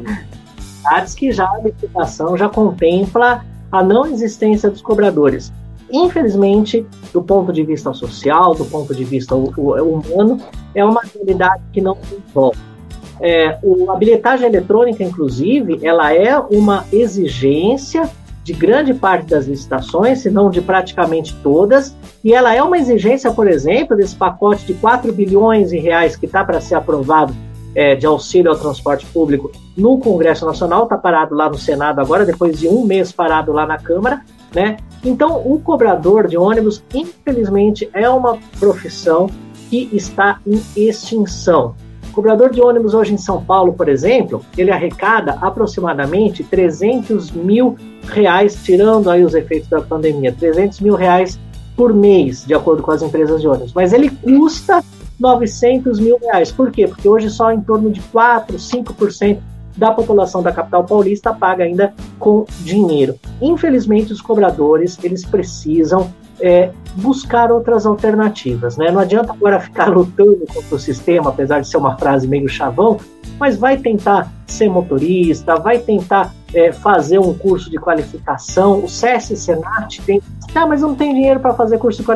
[0.80, 5.52] cidades que já a legislação já contempla a não existência dos cobradores.
[5.92, 10.40] Infelizmente, do ponto de vista social, do ponto de vista humano,
[10.74, 12.60] é uma realidade que não tem volta.
[13.20, 13.60] É,
[13.90, 18.10] a bilhetagem eletrônica, inclusive, ela é uma exigência
[18.44, 23.32] de grande parte das licitações, se não de praticamente todas, e ela é uma exigência,
[23.32, 27.36] por exemplo, desse pacote de 4 bilhões de reais que está para ser aprovado
[27.76, 32.26] é, de auxílio ao transporte público no Congresso Nacional, está parado lá no Senado agora,
[32.26, 34.22] depois de um mês parado lá na Câmara,
[34.54, 34.78] né?
[35.04, 39.30] Então, o cobrador de ônibus, infelizmente, é uma profissão
[39.70, 41.76] que está em extinção.
[42.10, 47.78] O cobrador de ônibus hoje em São Paulo, por exemplo, ele arrecada aproximadamente 300 mil
[48.04, 51.40] reais, tirando aí os efeitos da pandemia, 300 mil reais
[51.78, 53.74] por mês, de acordo com as empresas de ônibus.
[53.74, 54.84] Mas ele custa
[55.20, 56.52] 900 mil reais.
[56.52, 56.88] Por quê?
[56.88, 59.40] Porque hoje só em torno de 4, 5%
[59.76, 63.16] da população da capital paulista paga ainda com dinheiro.
[63.42, 66.12] Infelizmente, os cobradores eles precisam
[66.42, 68.78] é, buscar outras alternativas.
[68.78, 68.92] Né?
[68.92, 73.00] Não adianta agora ficar lutando contra o sistema, apesar de ser uma frase meio chavão,
[73.40, 78.84] mas vai tentar ser motorista, vai tentar é, fazer um curso de qualificação.
[78.84, 80.22] O SESC Senat tem.
[80.54, 82.08] Ah, mas não tem dinheiro para fazer curso de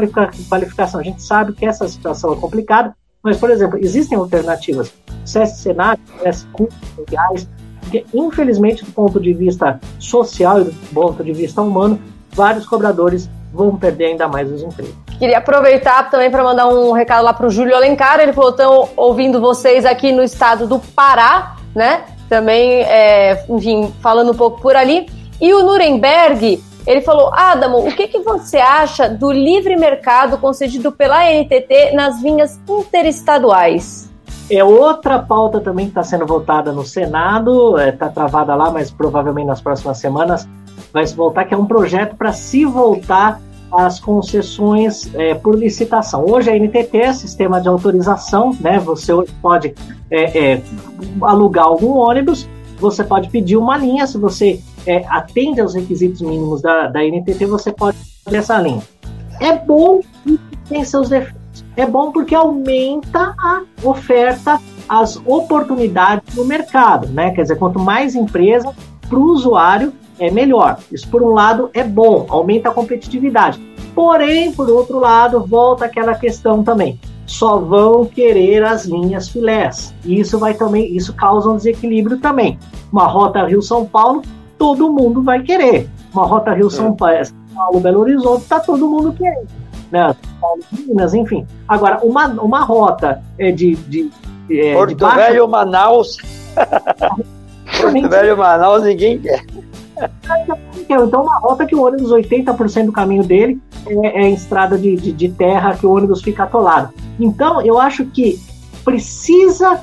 [0.49, 0.99] qualificação.
[0.99, 4.89] A gente sabe que essa situação é complicada, mas, por exemplo, existem alternativas.
[4.89, 7.47] O SESC Senat oferece cursos legais,
[7.79, 11.99] porque, infelizmente, do ponto de vista social e do ponto de vista humano,
[12.33, 14.95] vários cobradores vão perder ainda mais os empregos.
[15.19, 18.19] Queria aproveitar também para mandar um recado lá para o Júlio Alencar.
[18.19, 22.03] Ele falou: estão ouvindo vocês aqui no estado do Pará, né?
[22.27, 25.05] Também, é, enfim, falando um pouco por ali.
[25.39, 30.91] E o Nuremberg, ele falou: Adamo, o que, que você acha do livre mercado concedido
[30.91, 34.11] pela NTT nas linhas interestaduais?
[34.49, 38.91] É outra pauta também que está sendo votada no Senado, está é, travada lá, mas
[38.91, 40.47] provavelmente nas próximas semanas
[40.93, 43.41] vai se voltar, que é um projeto para se voltar
[43.71, 46.23] às concessões é, por licitação.
[46.29, 48.77] Hoje a NTT é sistema de autorização, né?
[48.79, 49.73] Você pode
[50.11, 50.61] é, é,
[51.23, 56.61] alugar algum ônibus, você pode pedir uma linha, se você é, atende aos requisitos mínimos
[56.61, 58.83] da, da NTT, você pode fazer essa linha.
[59.39, 60.37] É bom e
[60.69, 61.41] tem seus defeitos.
[61.75, 67.31] É bom porque aumenta a oferta, as oportunidades no mercado, né?
[67.31, 68.71] Quer dizer, quanto mais empresa
[69.09, 70.77] para o usuário, é melhor.
[70.91, 73.59] Isso, por um lado, é bom, aumenta a competitividade.
[73.95, 76.99] Porém, por outro lado, volta aquela questão também.
[77.25, 79.93] Só vão querer as linhas filés.
[80.03, 82.59] E isso vai também, isso causa um desequilíbrio também.
[82.91, 84.21] Uma rota Rio-São Paulo,
[84.57, 85.89] todo mundo vai querer.
[86.13, 87.23] Uma rota Rio-São é.
[87.55, 89.47] Paulo, Belo Horizonte, tá todo mundo querendo.
[89.91, 90.13] Né?
[90.13, 91.45] São Paulo, Minas, enfim.
[91.67, 94.11] Agora, uma, uma rota é de, de,
[94.49, 95.17] é, Porto de baixo...
[95.17, 96.17] Velho, Manaus.
[97.79, 99.45] Porto Velho, Manaus, ninguém quer.
[100.79, 105.11] Então, uma rota que o ônibus, 80% do caminho dele é, é estrada de, de,
[105.11, 106.93] de, terra, que o ônibus fica atolado.
[107.19, 108.39] Então, eu acho que
[108.83, 109.81] precisa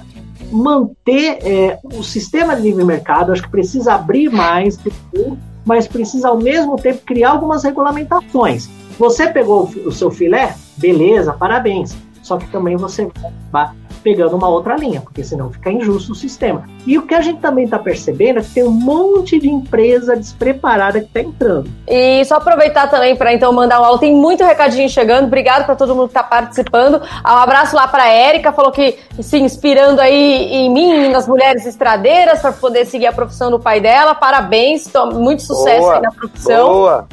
[0.50, 4.78] manter é, o sistema de livre mercado, acho que precisa abrir mais,
[5.64, 8.68] mas precisa ao mesmo tempo criar algumas regulamentações.
[8.98, 10.54] Você pegou o seu filé?
[10.76, 11.96] Beleza, parabéns.
[12.22, 13.10] Só que também você
[13.50, 13.70] vai
[14.02, 16.64] pegando uma outra linha, porque senão fica injusto o sistema.
[16.86, 20.16] E o que a gente também está percebendo é que tem um monte de empresa
[20.16, 21.70] despreparada que está entrando.
[21.86, 25.26] E só aproveitar também para então mandar um alto, tem muito recadinho chegando.
[25.26, 27.00] Obrigado para todo mundo que está participando.
[27.00, 32.40] Um abraço lá para Érica, falou que se inspirando aí em mim, nas mulheres estradeiras,
[32.40, 34.14] para poder seguir a profissão do pai dela.
[34.14, 36.68] Parabéns, muito sucesso boa, aí na profissão.
[36.68, 37.08] Boa.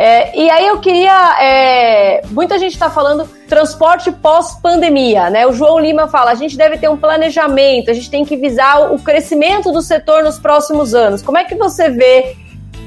[0.00, 1.36] É, e aí eu queria.
[1.42, 5.44] É, muita gente está falando transporte pós-pandemia, né?
[5.44, 8.92] O João Lima fala: a gente deve ter um planejamento, a gente tem que visar
[8.92, 11.20] o crescimento do setor nos próximos anos.
[11.20, 12.36] Como é que você vê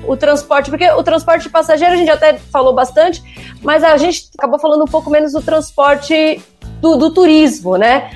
[0.07, 0.69] o transporte?
[0.69, 3.21] Porque o transporte de passageiro a gente até falou bastante,
[3.61, 6.41] mas a gente acabou falando um pouco menos do transporte
[6.79, 8.09] do, do turismo, né?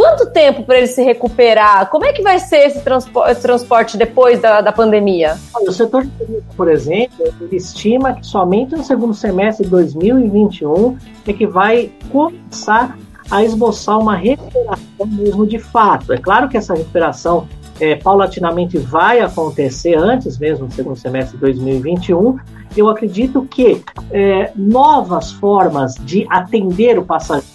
[0.00, 1.90] Quanto tempo para ele se recuperar?
[1.90, 5.36] Como é que vai ser esse transporte, depois da, da pandemia?
[5.54, 10.96] O setor de turismo, por exemplo, ele estima que somente no segundo semestre de 2021
[11.28, 12.96] é que vai começar
[13.30, 16.14] a esboçar uma recuperação mesmo de fato.
[16.14, 17.46] É claro que essa recuperação
[17.78, 22.38] é, paulatinamente vai acontecer antes mesmo do segundo semestre de 2021.
[22.74, 27.46] Eu acredito que é, novas formas de atender o passageiro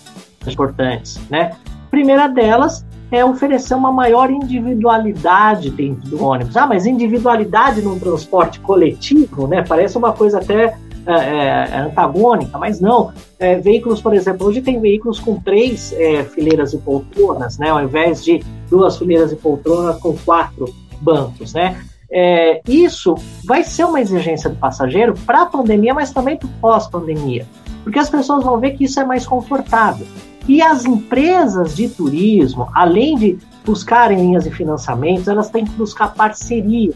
[0.48, 1.52] importantes, né?
[1.96, 6.58] Primeira delas é oferecer uma maior individualidade dentro do ônibus.
[6.58, 9.64] Ah, mas individualidade num transporte coletivo, né?
[9.66, 10.76] Parece uma coisa até
[11.08, 13.14] é, é, é, antagônica, mas não.
[13.40, 17.70] É, veículos, por exemplo, hoje tem veículos com três é, fileiras de poltronas, né?
[17.70, 20.66] Ao invés de duas fileiras de poltronas com quatro
[21.00, 21.82] bancos, né?
[22.12, 23.16] É, isso
[23.46, 27.46] vai ser uma exigência do passageiro para a pandemia, mas também para pós-pandemia,
[27.84, 30.06] porque as pessoas vão ver que isso é mais confortável.
[30.48, 36.14] E as empresas de turismo, além de buscarem linhas de financiamento, elas têm que buscar
[36.14, 36.96] parcerias.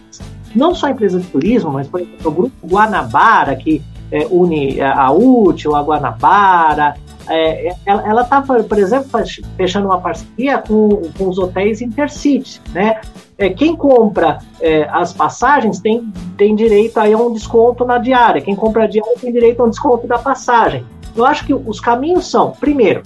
[0.56, 3.82] Não só a empresa de turismo, mas, por exemplo, o Grupo Guanabara, que
[4.12, 6.96] é, une a Útil, a Guanabara,
[7.28, 9.10] é, ela está, por exemplo,
[9.56, 13.02] fechando uma parceria com, com os hotéis Intercity, né?
[13.38, 18.42] É, quem compra é, as passagens tem, tem direito a um desconto na diária.
[18.42, 20.84] Quem compra a diária tem direito a um desconto da passagem.
[21.16, 23.04] Eu acho que os caminhos são, primeiro,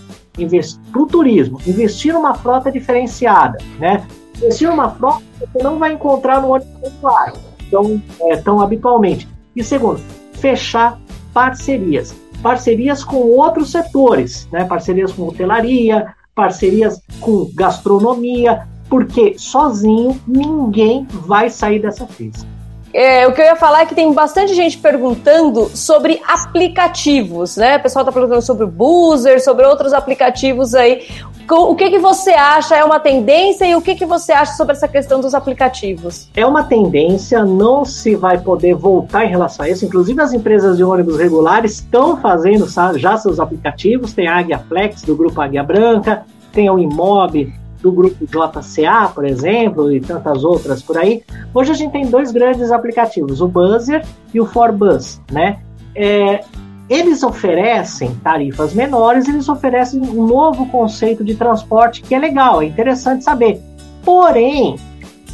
[0.91, 4.05] para o turismo, investir numa frota diferenciada, né?
[4.37, 7.33] Investir numa frota que você não vai encontrar no ônibus popular
[7.69, 9.27] tão, é, tão habitualmente.
[9.55, 9.99] E segundo,
[10.33, 10.99] fechar
[11.33, 12.15] parcerias.
[12.41, 14.65] Parcerias com outros setores, né?
[14.65, 22.45] Parcerias com hotelaria, parcerias com gastronomia, porque sozinho ninguém vai sair dessa crise.
[22.93, 27.77] É, o que eu ia falar é que tem bastante gente perguntando sobre aplicativos, né?
[27.77, 31.07] O pessoal está perguntando sobre o Boozer, sobre outros aplicativos aí.
[31.49, 34.73] O que, que você acha é uma tendência e o que, que você acha sobre
[34.73, 36.29] essa questão dos aplicativos?
[36.35, 39.83] É uma tendência, não se vai poder voltar em relação a isso.
[39.83, 42.67] Inclusive, as empresas de ônibus regulares estão fazendo
[42.97, 44.13] já seus aplicativos.
[44.13, 47.51] Tem a Águia Flex, do grupo Águia Branca, tem o Imob,
[47.83, 51.21] do grupo JCA, por exemplo, e tantas outras por aí.
[51.53, 54.03] Hoje a gente tem dois grandes aplicativos, o Buzzer
[54.33, 55.59] e o Forbus, né?
[55.93, 56.45] É,
[56.89, 62.65] eles oferecem tarifas menores, eles oferecem um novo conceito de transporte que é legal, é
[62.65, 63.61] interessante saber.
[64.03, 64.77] Porém,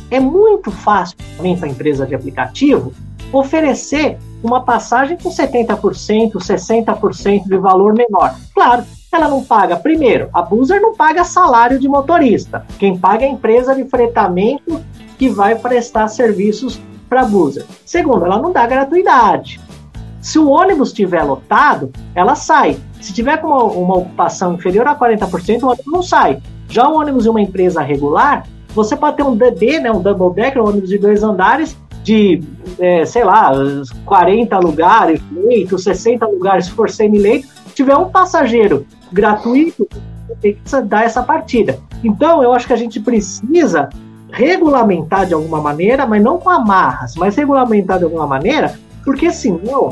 [0.10, 2.91] é muito fácil também para a empresa de aplicativo
[3.32, 8.36] oferecer uma passagem com 70%, 60% de valor menor.
[8.54, 12.66] Claro, ela não paga, primeiro, a Boozer não paga salário de motorista.
[12.78, 14.80] Quem paga é a empresa de fretamento
[15.18, 16.80] que vai prestar serviços
[17.10, 17.66] para a Boozer.
[17.86, 19.60] Segundo, ela não dá gratuidade.
[20.22, 22.78] Se o ônibus estiver lotado, ela sai.
[23.02, 26.42] Se tiver com uma, uma ocupação inferior a 40%, o ônibus não sai.
[26.70, 30.34] Já o ônibus de uma empresa regular, você pode ter um DD, né, um double
[30.34, 32.41] decker, um ônibus de dois andares, de,
[32.80, 33.52] é, sei lá,
[34.06, 39.88] 40 lugares, leitos, 60 lugares, se for semi-leito, tiver um passageiro gratuito,
[40.41, 41.80] tem que dar essa partida.
[42.04, 43.89] Então, eu acho que a gente precisa
[44.32, 49.89] regulamentar de alguma maneira, mas não com amarras, mas regulamentar de alguma maneira, porque senão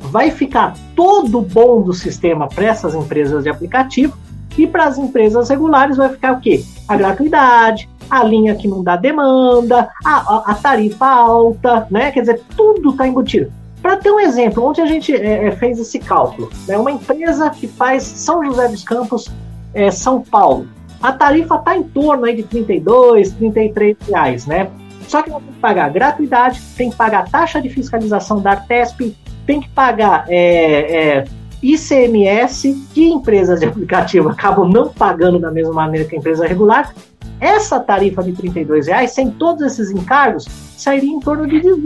[0.00, 4.16] vai ficar todo bom do sistema para essas empresas de aplicativo
[4.56, 6.62] e para as empresas regulares vai ficar o quê?
[6.86, 12.10] A gratuidade, a linha que não dá demanda, a, a, tarifa alta, né?
[12.10, 13.52] Quer dizer, tudo está embutido.
[13.80, 16.78] Para ter um exemplo, onde a gente é, é, fez esse cálculo, né?
[16.78, 19.30] uma empresa que faz São José dos Campos,
[19.74, 20.66] é, São Paulo,
[21.02, 24.70] a tarifa está em torno aí de 32, 33 reais, né?
[25.06, 29.14] Só que ela tem que pagar gratuidade, tem que pagar taxa de fiscalização da Artesp,
[29.46, 31.24] tem que pagar é, é,
[31.62, 36.94] ICMS, que empresas de aplicativo acabam não pagando da mesma maneira que a empresa regular.
[37.40, 40.44] Essa tarifa de R$ reais, sem todos esses encargos,
[40.76, 41.76] sairia em torno de R$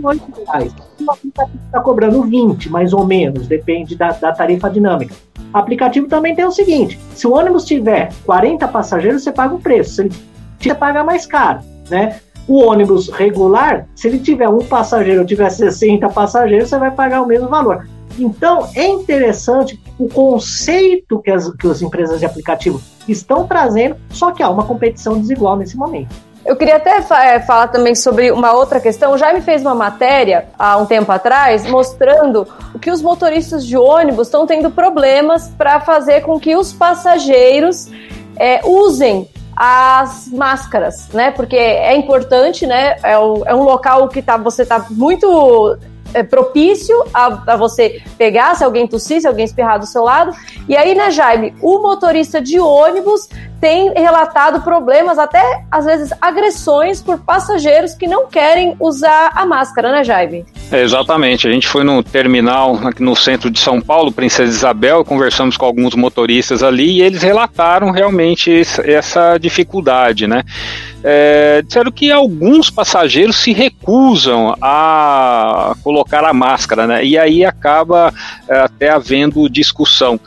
[0.46, 0.74] reais.
[1.00, 5.14] O aplicativo está cobrando 20, mais ou menos, depende da, da tarifa dinâmica.
[5.52, 9.60] O aplicativo também tem o seguinte: se o ônibus tiver 40 passageiros, você paga o
[9.60, 9.94] preço.
[9.94, 10.10] Se ele
[10.60, 12.20] você paga mais caro, né?
[12.46, 17.22] O ônibus regular, se ele tiver um passageiro ou tiver 60 passageiros, você vai pagar
[17.22, 17.86] o mesmo valor.
[18.18, 24.32] Então, é interessante o conceito que as, que as empresas de aplicativo estão trazendo, só
[24.32, 26.14] que há uma competição desigual nesse momento.
[26.44, 29.12] Eu queria até é, falar também sobre uma outra questão.
[29.12, 32.46] O Jaime fez uma matéria há um tempo atrás mostrando
[32.80, 37.90] que os motoristas de ônibus estão tendo problemas para fazer com que os passageiros
[38.38, 41.32] é, usem as máscaras, né?
[41.32, 42.96] Porque é importante, né?
[43.02, 45.76] É, é um local que tá, você está muito
[46.14, 50.34] é, propício a, a, você pegar se alguém tossir, se alguém espirrar do seu lado.
[50.68, 53.28] E aí, né, Jaime, o motorista de ônibus
[53.60, 59.90] tem relatado problemas, até às vezes agressões por passageiros que não querem usar a máscara,
[59.90, 60.44] né, Jaime?
[60.70, 61.48] É, exatamente.
[61.48, 65.64] A gente foi no terminal aqui no centro de São Paulo, Princesa Isabel, conversamos com
[65.64, 70.42] alguns motoristas ali e eles relataram realmente essa dificuldade, né?
[71.02, 77.04] É, disseram que alguns passageiros se recusam a colocar a máscara, né?
[77.04, 78.12] E aí acaba
[78.48, 80.20] é, até havendo discussão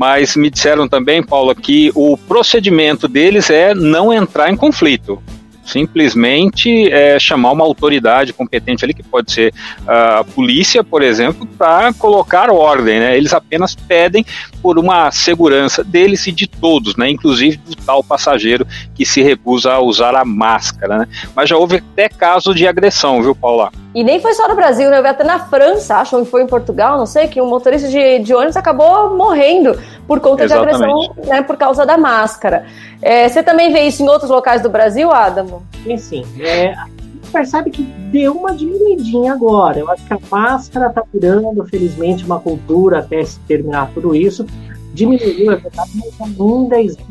[0.00, 5.22] mas me disseram também, Paulo, que o procedimento deles é não entrar em conflito
[5.62, 9.54] simplesmente é, chamar uma autoridade competente ali, que pode ser
[9.86, 12.98] a polícia, por exemplo, para colocar ordem.
[12.98, 13.16] Né?
[13.16, 14.24] Eles apenas pedem
[14.60, 17.08] por uma segurança deles e de todos, né?
[17.08, 20.98] inclusive do tal passageiro que se recusa a usar a máscara.
[20.98, 21.08] Né?
[21.36, 23.70] Mas já houve até caso de agressão, viu, Paula?
[23.94, 24.98] E nem foi só no Brasil, né?
[24.98, 27.88] Eu vi até na França, acho que foi em Portugal, não sei, que um motorista
[27.88, 29.76] de, de ônibus acabou morrendo
[30.06, 30.78] por conta Exatamente.
[30.78, 32.66] de agressão, né, por causa da máscara.
[33.02, 35.64] É, você também vê isso em outros locais do Brasil, Adamo?
[35.82, 36.24] Sim, sim.
[36.38, 39.80] É, a gente percebe que deu uma diminuidinha agora.
[39.80, 44.46] Eu acho que a máscara está virando, felizmente, uma cultura até se terminar tudo isso.
[44.94, 47.06] Diminuiu, é verdade, mas ainda existe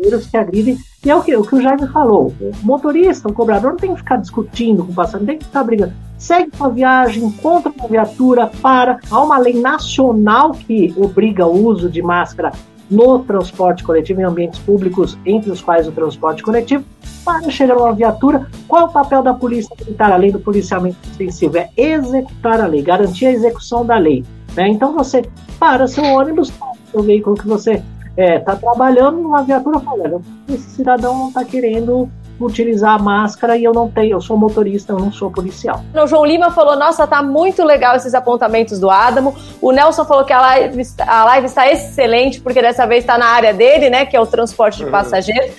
[0.00, 0.78] passageiros que agridem.
[1.04, 3.92] E é o que, o que o Jaime falou: o motorista, o cobrador, não tem
[3.92, 5.92] que ficar discutindo com o passageiro, não tem que ficar brigando.
[6.18, 8.98] Segue sua viagem, encontra uma viatura, para.
[9.10, 12.52] Há uma lei nacional que obriga o uso de máscara
[12.90, 16.84] no transporte coletivo, em ambientes públicos, entre os quais o transporte coletivo,
[17.24, 18.48] para chegar uma viatura.
[18.66, 21.56] Qual é o papel da polícia militar, além do policiamento extensivo?
[21.56, 24.24] É executar a lei, garantir a execução da lei.
[24.56, 24.68] Né?
[24.68, 25.22] Então você
[25.58, 26.52] para seu ônibus,
[26.90, 27.80] seu veículo que você
[28.20, 32.06] é, tá trabalhando numa viatura falando, esse cidadão não está querendo
[32.38, 35.82] utilizar a máscara e eu não tenho, eu sou motorista, eu não sou policial.
[35.94, 39.34] O João Lima falou: nossa, tá muito legal esses apontamentos do Adamo.
[39.60, 43.26] O Nelson falou que a live, a live está excelente, porque dessa vez está na
[43.26, 44.04] área dele, né?
[44.04, 44.90] Que é o transporte de uhum.
[44.90, 45.54] passageiros.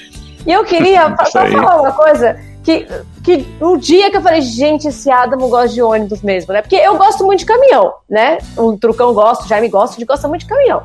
[0.46, 2.40] E eu queria só falar uma coisa.
[2.64, 2.86] Que,
[3.24, 6.62] que um dia que eu falei, gente, esse Adamo gosta de ônibus mesmo, né?
[6.62, 8.38] Porque eu gosto muito de caminhão, né?
[8.56, 10.84] O Trucão gosta, o Jaime gosta, de gosta muito de caminhão.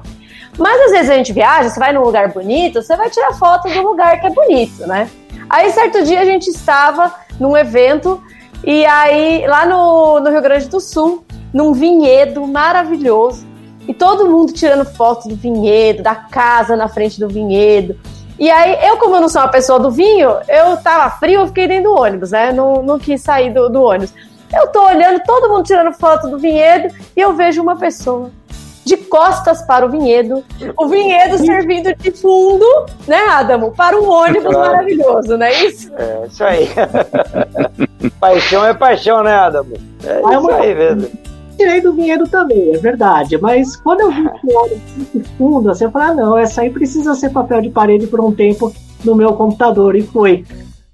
[0.59, 3.69] Mas às vezes a gente viaja, você vai num lugar bonito, você vai tirar foto
[3.69, 5.09] do lugar que é bonito, né?
[5.49, 8.23] Aí certo dia a gente estava num evento
[8.65, 13.47] e aí lá no, no Rio Grande do Sul, num vinhedo maravilhoso,
[13.87, 17.97] e todo mundo tirando fotos do vinhedo, da casa na frente do vinhedo.
[18.39, 21.47] E aí, eu, como eu não sou uma pessoa do vinho, eu tava frio, eu
[21.47, 22.53] fiquei dentro do ônibus, né?
[22.53, 24.13] Não, não quis sair do, do ônibus.
[24.53, 28.31] Eu tô olhando todo mundo tirando foto do vinhedo e eu vejo uma pessoa
[28.87, 30.45] de costas para o vinhedo,
[30.79, 32.65] o vinhedo servindo de fundo,
[33.09, 34.71] né, Adamo, para um ônibus claro.
[34.71, 35.93] maravilhoso, não é isso?
[35.97, 36.69] É, isso aí.
[38.21, 39.75] paixão é paixão, né, Adamo?
[40.05, 41.11] É ah, isso aí mesmo.
[41.57, 43.37] Tirei do vinhedo também, é verdade.
[43.39, 47.17] Mas quando eu vi o ônibus fundo, assim, eu falei, ah, não, essa aí precisa
[47.17, 48.73] ser papel de parede por um tempo
[49.05, 49.97] no meu computador.
[49.97, 50.45] E foi.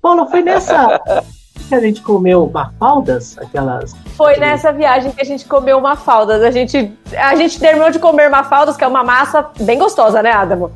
[0.01, 0.99] Paulo, foi nessa
[1.73, 3.97] que a gente comeu mafaldas, aquelas.
[4.15, 6.43] Foi nessa viagem que a gente comeu mafaldas.
[6.43, 10.31] A gente, a gente terminou de comer mafaldas, que é uma massa bem gostosa, né,
[10.33, 10.71] Adamo?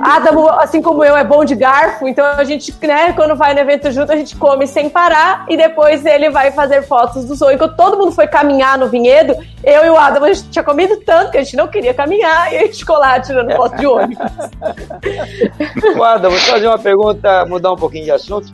[0.00, 3.60] Adamo, assim como eu, é bom de garfo, então a gente, né, quando vai no
[3.60, 7.56] evento junto, a gente come sem parar e depois ele vai fazer fotos do sonho.
[7.56, 10.96] Quando todo mundo foi caminhar no vinhedo, eu e o Adamo, a gente tinha comido
[11.04, 13.86] tanto que a gente não queria caminhar e a gente ficou lá tirando foto de
[13.86, 14.26] ônibus.
[15.96, 18.52] o Adamo, vou fazer uma pergunta, mudar um pouquinho de assunto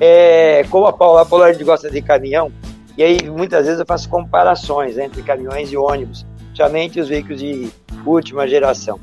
[0.00, 2.52] é, como a Paula, a Paula gosta de caminhão,
[2.96, 7.70] e aí muitas vezes eu faço comparações entre caminhões e ônibus, somente os veículos de
[8.06, 9.00] última geração.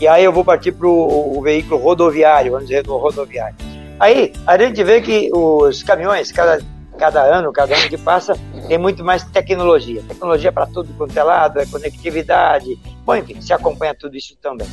[0.00, 3.56] E aí eu vou partir para o veículo rodoviário, vamos dizer, do rodoviário.
[3.98, 6.58] Aí a gente vê que os caminhões, cada,
[6.98, 8.34] cada ano, cada ano que passa,
[8.66, 10.02] tem muito mais tecnologia.
[10.08, 14.66] Tecnologia para tudo quanto é lado, é conectividade, bom, enfim, se acompanha tudo isso também.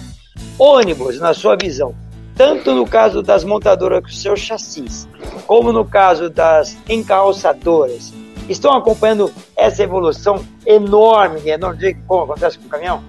[0.58, 1.94] Ônibus, na sua visão,
[2.38, 5.10] tanto no caso das montadoras com seus chassis,
[5.48, 8.14] como no caso das encalçadoras,
[8.48, 13.02] estão acompanhando essa evolução enorme, enorme, como acontece com o caminhão?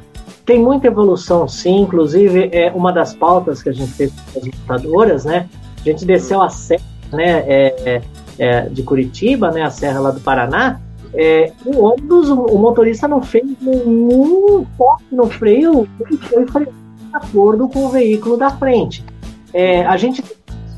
[0.46, 1.82] Tem muita evolução, sim.
[1.82, 5.46] Inclusive, é uma das pautas que a gente fez com as montadoras, né?
[5.80, 7.44] A gente desceu a serra, né?
[7.46, 8.02] É,
[8.38, 9.62] é, de Curitiba, né?
[9.62, 10.80] A serra lá do Paraná.
[11.12, 15.88] É, o ônibus, o, motorista não fez nenhum toque no freio,
[16.32, 16.72] ele foi de
[17.12, 19.04] acordo com o veículo da frente.
[19.58, 20.36] É, a gente tem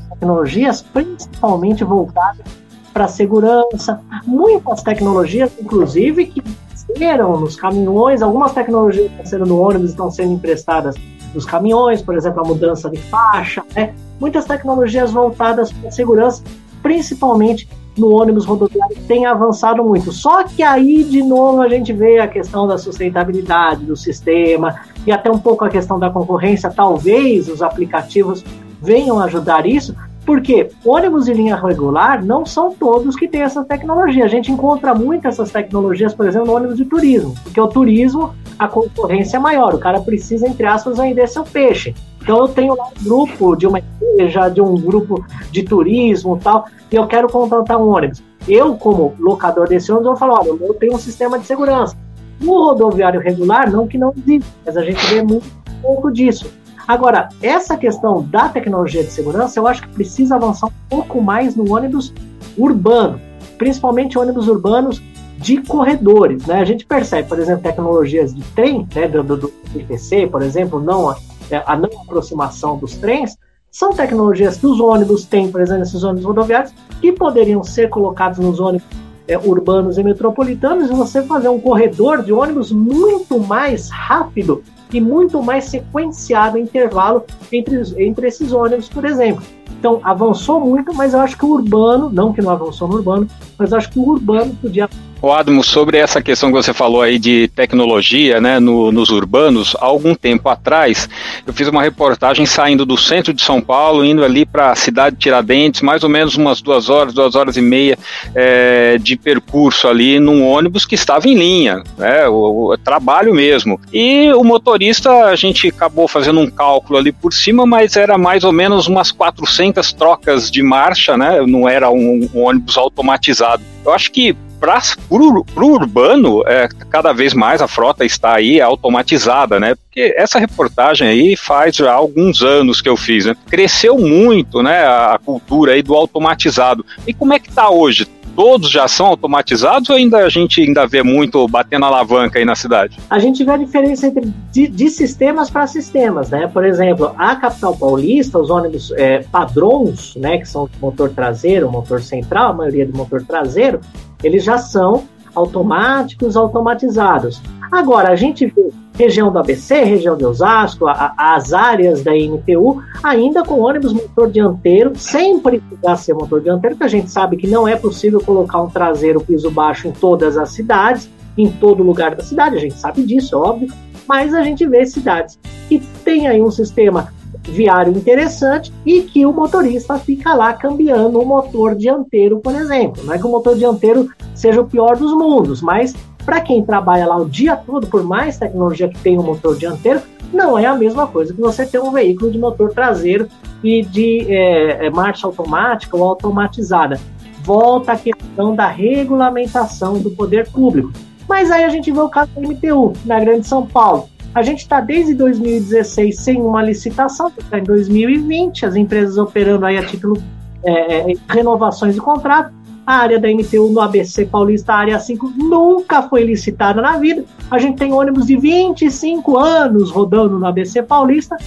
[0.09, 2.43] tecnologias principalmente voltadas
[2.91, 9.91] para segurança, muitas tecnologias, inclusive, que nasceram nos caminhões, algumas tecnologias que nasceram no ônibus
[9.91, 10.95] estão sendo emprestadas
[11.31, 13.93] nos caminhões, por exemplo, a mudança de faixa, né?
[14.19, 16.43] muitas tecnologias voltadas para segurança,
[16.81, 20.11] principalmente no ônibus rodoviário, tem avançado muito.
[20.11, 25.11] Só que aí, de novo, a gente vê a questão da sustentabilidade do sistema, e
[25.11, 28.43] até um pouco a questão da concorrência, talvez os aplicativos
[28.81, 34.25] venham ajudar isso, porque ônibus de linha regular não são todos que têm essa tecnologia.
[34.25, 38.33] A gente encontra muito essas tecnologias, por exemplo, no ônibus de turismo, porque o turismo,
[38.57, 41.95] a concorrência é maior, o cara precisa, entre aspas, vender seu peixe.
[42.21, 46.65] Então eu tenho lá um grupo de uma igreja, de um grupo de turismo tal,
[46.91, 48.23] e eu quero contratar um ônibus.
[48.47, 51.95] Eu, como locador desse ônibus, eu falo, olha, eu tenho um sistema de segurança.
[52.39, 55.47] No rodoviário regular, não que não existe, mas a gente vê muito
[55.81, 56.51] pouco disso.
[56.87, 61.55] Agora, essa questão da tecnologia de segurança, eu acho que precisa avançar um pouco mais
[61.55, 62.13] no ônibus
[62.57, 63.19] urbano,
[63.57, 65.01] principalmente ônibus urbanos
[65.37, 66.45] de corredores.
[66.45, 66.59] Né?
[66.59, 70.79] A gente percebe, por exemplo, tecnologias de trem, né, do, do, do IPC, por exemplo,
[70.79, 71.17] não a,
[71.65, 73.37] a não aproximação dos trens,
[73.71, 78.37] são tecnologias que os ônibus têm, por exemplo, esses ônibus rodoviários, que poderiam ser colocados
[78.37, 78.85] nos ônibus
[79.27, 84.61] é, urbanos e metropolitanos e você fazer um corredor de ônibus muito mais rápido
[84.97, 89.43] e muito mais sequenciado intervalo entre, entre esses ônibus, por exemplo.
[89.79, 93.27] Então, avançou muito, mas eu acho que o urbano, não que não avançou no urbano,
[93.57, 94.87] mas eu acho que o urbano podia
[95.21, 99.75] o Admo, sobre essa questão que você falou aí de tecnologia né, no, nos urbanos,
[99.79, 101.07] há algum tempo atrás
[101.45, 105.15] eu fiz uma reportagem saindo do centro de São Paulo, indo ali para a cidade
[105.15, 107.97] de Tiradentes, mais ou menos umas duas horas, duas horas e meia
[108.33, 113.79] é, de percurso ali num ônibus que estava em linha, né, o, o, trabalho mesmo.
[113.93, 118.43] E o motorista, a gente acabou fazendo um cálculo ali por cima, mas era mais
[118.43, 123.61] ou menos umas 400 trocas de marcha, né, não era um, um ônibus automatizado.
[123.85, 129.59] Eu acho que para o urbano, é, cada vez mais a frota está aí automatizada,
[129.59, 129.73] né?
[129.73, 133.35] Porque essa reportagem aí faz já alguns anos que eu fiz, né?
[133.49, 136.85] Cresceu muito, né, a cultura aí do automatizado.
[137.07, 138.07] E como é que está hoje?
[138.35, 142.55] todos já são automatizados ou ainda a gente ainda vê muito batendo alavanca aí na
[142.55, 142.97] cidade?
[143.09, 146.47] A gente vê a diferença entre de, de sistemas para sistemas, né?
[146.47, 152.01] Por exemplo, a capital paulista, os ônibus é, padrões, né, que são motor traseiro, motor
[152.01, 153.81] central, a maioria do motor traseiro,
[154.23, 155.03] eles já são
[155.33, 157.41] automáticos, automatizados.
[157.71, 162.83] Agora, a gente vê região do ABC, região de Osasco, a, as áreas da MTU,
[163.01, 167.47] ainda com ônibus motor dianteiro, sem precisar ser motor dianteiro, porque a gente sabe que
[167.47, 172.13] não é possível colocar um traseiro piso baixo em todas as cidades, em todo lugar
[172.13, 173.71] da cidade, a gente sabe disso, óbvio,
[174.07, 177.13] mas a gente vê cidades que tem aí um sistema
[177.43, 183.03] viário interessante e que o motorista fica lá cambiando o motor dianteiro, por exemplo.
[183.03, 187.07] Não é que o motor dianteiro seja o pior dos mundos, mas para quem trabalha
[187.07, 190.75] lá o dia todo, por mais tecnologia que tem o motor dianteiro, não é a
[190.75, 193.27] mesma coisa que você ter um veículo de motor traseiro
[193.63, 196.99] e de é, é marcha automática ou automatizada.
[197.43, 200.91] Volta a questão da regulamentação do poder público.
[201.27, 204.09] Mas aí a gente vê o caso da MTU, na Grande São Paulo.
[204.33, 209.77] A gente está desde 2016 sem uma licitação, está em 2020, as empresas operando aí
[209.77, 210.21] a título
[210.63, 212.53] é, é, renovações de contrato.
[212.85, 217.25] A área da MTU no ABC Paulista, a área 5, nunca foi licitada na vida.
[217.49, 221.37] A gente tem ônibus de 25 anos rodando no ABC Paulista,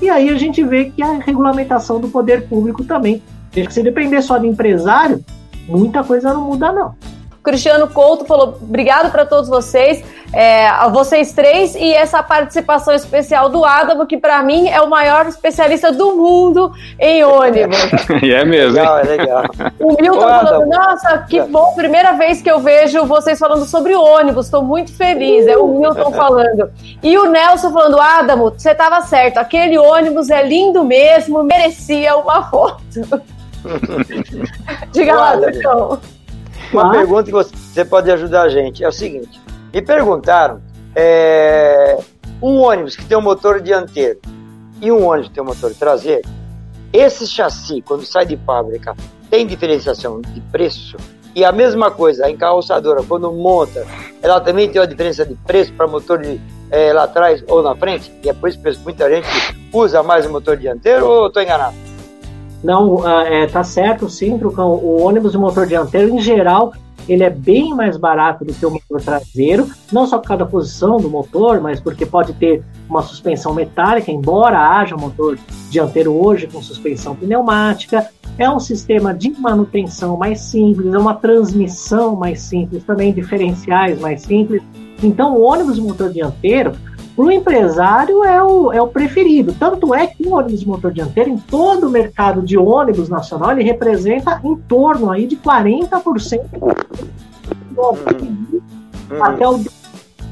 [0.00, 3.22] e aí a gente vê que a regulamentação do poder público também.
[3.70, 5.24] Se depender só de empresário,
[5.66, 6.94] muita coisa não muda, não.
[7.44, 13.50] Cristiano Couto falou: obrigado para todos vocês, é, a vocês três, e essa participação especial
[13.50, 17.76] do Adamo, que para mim é o maior especialista do mundo em ônibus.
[18.22, 18.72] e é mesmo.
[18.72, 19.44] Legal, é legal.
[19.78, 24.46] O Milton falou: nossa, que bom, primeira vez que eu vejo vocês falando sobre ônibus,
[24.46, 25.46] estou muito feliz.
[25.46, 26.70] É o Milton falando.
[27.02, 32.42] E o Nelson falando: Adamo, você estava certo, aquele ônibus é lindo mesmo, merecia uma
[32.44, 32.82] foto.
[34.92, 36.00] Diga lá, Adamo.
[36.74, 39.40] Uma pergunta que você pode ajudar a gente é o seguinte:
[39.72, 40.60] me perguntaram,
[40.94, 41.98] é,
[42.42, 44.20] um ônibus que tem um motor dianteiro
[44.80, 46.28] e um ônibus que tem um motor traseiro,
[46.92, 48.94] esse chassi, quando sai de fábrica,
[49.30, 50.96] tem diferenciação de preço?
[51.34, 53.84] E a mesma coisa, a encarroçadora, quando monta,
[54.22, 57.74] ela também tem uma diferença de preço para motor de, é, lá atrás ou na
[57.74, 58.12] frente?
[58.22, 59.28] E é por isso que muita gente
[59.72, 61.74] usa mais o motor dianteiro ou estou enganado?
[62.64, 64.72] Não, é, tá certo sim, Trucão.
[64.72, 66.72] O ônibus de motor dianteiro, em geral,
[67.06, 70.50] ele é bem mais barato do que o motor traseiro, não só por causa da
[70.50, 75.38] posição do motor, mas porque pode ter uma suspensão metálica, embora haja um motor
[75.68, 78.08] dianteiro hoje com suspensão pneumática.
[78.38, 84.22] É um sistema de manutenção mais simples, é uma transmissão mais simples, também diferenciais mais
[84.22, 84.62] simples.
[85.02, 86.72] Então, o ônibus de motor dianteiro,
[87.14, 89.54] para o empresário é o, é o preferido.
[89.58, 93.52] Tanto é que o ônibus de motor dianteiro, em todo o mercado de ônibus nacional,
[93.52, 96.40] ele representa em torno aí de 40%
[97.70, 99.60] do até o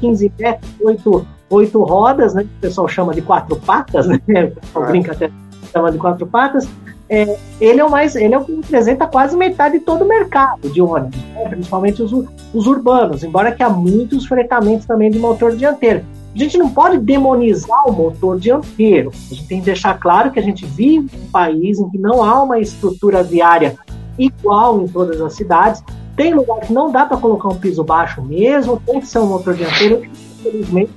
[0.01, 2.43] 15 metros, 8, oito rodas, né?
[2.43, 4.19] O pessoal chama de quatro patas, né?
[4.27, 4.87] O pessoal é.
[4.87, 5.31] brinca até
[5.71, 6.67] chama de quatro patas.
[7.09, 10.07] É, ele é o mais, ele é o que representa quase metade de todo o
[10.07, 11.47] mercado de ônibus, né?
[11.49, 12.11] principalmente os,
[12.53, 16.03] os urbanos, embora que há muitos fretamentos também de motor dianteiro.
[16.33, 19.11] A gente não pode demonizar o motor dianteiro.
[19.31, 21.97] A gente tem que deixar claro que a gente vive em um país em que
[21.97, 23.77] não há uma estrutura viária
[24.17, 25.83] igual em todas as cidades.
[26.15, 29.27] Tem lugar que não dá para colocar um piso baixo mesmo, tem que ser um
[29.27, 30.03] motor dianteiro,
[30.39, 30.91] infelizmente.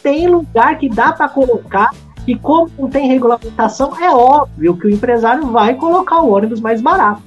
[0.00, 1.90] Tem lugar que dá para colocar
[2.26, 6.80] e como não tem regulamentação, é óbvio que o empresário vai colocar o ônibus mais
[6.80, 7.20] barato.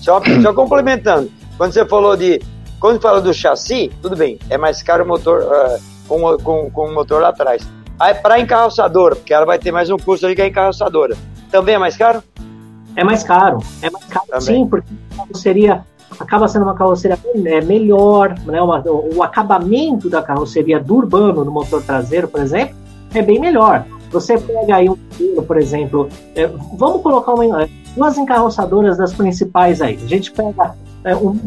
[0.00, 2.40] Só, só complementando, quando você falou de.
[2.78, 6.86] Quando fala do chassi, tudo bem, é mais caro o motor uh, com, com, com
[6.86, 7.66] o motor lá atrás.
[7.98, 11.16] Aí para encarroçadora, porque ela vai ter mais um custo ali que a encarroçadora.
[11.50, 12.22] Também é mais caro?
[12.94, 13.58] É mais caro.
[13.82, 14.40] É mais caro Também.
[14.40, 15.84] sim, porque a carroceria
[16.18, 18.60] acaba sendo uma carroceria é, melhor, né?
[18.60, 22.74] Uma, o, acabamento da carroceria do urbano no motor traseiro, por exemplo,
[23.14, 23.84] é bem melhor.
[24.10, 24.96] Você pega aí um
[25.46, 29.98] por exemplo, é, vamos colocar uma, é, duas encarroçadoras das principais aí.
[30.02, 31.38] A gente pega é, um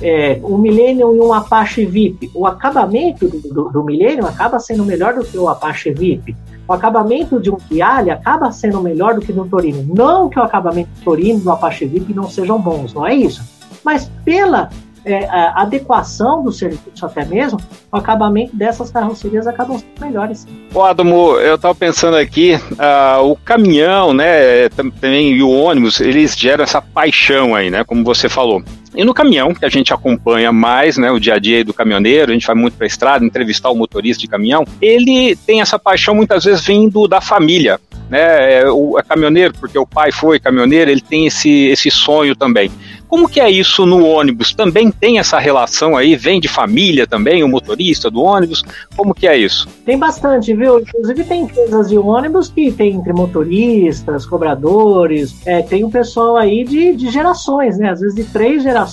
[0.00, 2.30] é, um Millennium e um Apache VIP.
[2.34, 6.36] O acabamento do, do, do Millennium acaba sendo melhor do que o Apache VIP.
[6.68, 9.84] O acabamento de um Piale acaba sendo melhor do que do Torino.
[9.94, 13.14] Não que o acabamento do Torino e do Apache VIP não sejam bons, não é
[13.14, 13.42] isso.
[13.84, 14.68] Mas pela
[15.06, 17.60] é, adequação do serviço até mesmo,
[17.92, 20.46] o acabamento dessas carrocerias acabam sendo melhores.
[20.74, 26.36] Ô Adamo, eu estava pensando aqui, uh, o caminhão, né, também e o ônibus, eles
[26.36, 28.62] geram essa paixão aí, né, como você falou.
[28.96, 32.30] E no caminhão, que a gente acompanha mais, né, o dia a dia do caminhoneiro,
[32.30, 35.78] a gente vai muito para a estrada, entrevistar o motorista de caminhão, ele tem essa
[35.78, 37.78] paixão muitas vezes vindo da família,
[38.08, 42.34] né, é, o, é caminhoneiro porque o pai foi caminhoneiro, ele tem esse, esse sonho
[42.34, 42.70] também.
[43.08, 44.52] Como que é isso no ônibus?
[44.52, 46.16] Também tem essa relação aí?
[46.16, 48.64] Vem de família também, o motorista do ônibus?
[48.96, 49.68] Como que é isso?
[49.84, 50.80] Tem bastante, viu?
[50.80, 56.64] Inclusive tem empresas de ônibus que tem entre motoristas, cobradores, é, tem um pessoal aí
[56.64, 57.90] de, de gerações, né?
[57.90, 58.85] Às vezes de três gerações,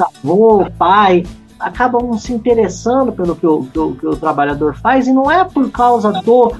[0.00, 1.24] avô, pai,
[1.58, 5.44] acabam se interessando pelo que o, que o, que o trabalhador faz e não é
[5.44, 6.52] por causa do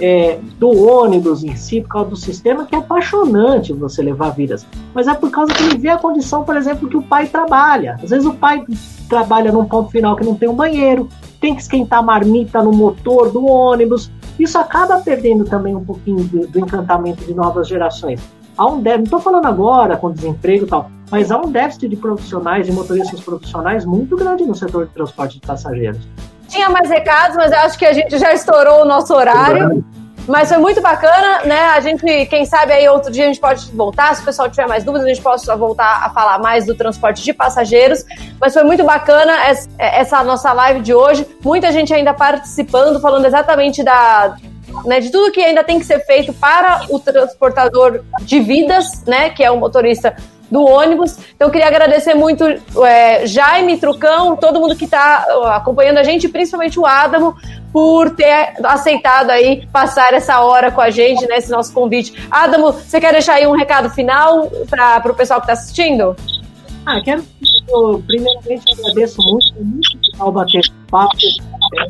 [0.00, 4.66] é, do ônibus em si, por causa do sistema, que é apaixonante você levar vidas.
[4.94, 7.98] Mas é por causa que ele vê a condição, por exemplo, que o pai trabalha.
[8.02, 8.64] Às vezes o pai
[9.08, 11.08] trabalha num ponto final que não tem um banheiro,
[11.40, 14.10] tem que esquentar a marmita no motor do ônibus.
[14.38, 18.20] Isso acaba perdendo também um pouquinho do, do encantamento de novas gerações.
[18.56, 21.88] Há um déficit, não estou falando agora com desemprego e tal, mas há um déficit
[21.88, 26.00] de profissionais, de motoristas profissionais muito grande no setor de transporte de passageiros.
[26.48, 29.84] Tinha mais recados, mas acho que a gente já estourou o nosso horário.
[30.26, 31.60] Mas foi muito bacana, né?
[31.66, 34.66] A gente, quem sabe aí outro dia a gente pode voltar, se o pessoal tiver
[34.66, 38.04] mais dúvidas, a gente pode voltar a falar mais do transporte de passageiros.
[38.40, 39.34] Mas foi muito bacana
[39.78, 41.26] essa nossa live de hoje.
[41.44, 44.36] Muita gente ainda participando, falando exatamente da,
[44.86, 49.30] né, de tudo que ainda tem que ser feito para o transportador de vidas, né,
[49.30, 50.16] que é o motorista
[50.52, 51.16] do ônibus.
[51.34, 52.44] Então, eu queria agradecer muito
[52.84, 55.24] é, Jaime, Trucão, todo mundo que está
[55.54, 57.34] acompanhando a gente, principalmente o Adamo,
[57.72, 62.12] por ter aceitado aí passar essa hora com a gente, né, esse nosso convite.
[62.30, 66.14] Adamo, você quer deixar aí um recado final para o pessoal que está assistindo?
[66.84, 67.24] Ah, quero.
[67.68, 71.16] Eu, primeiramente, agradeço muito, muito legal bater papo.
[71.78, 71.86] É,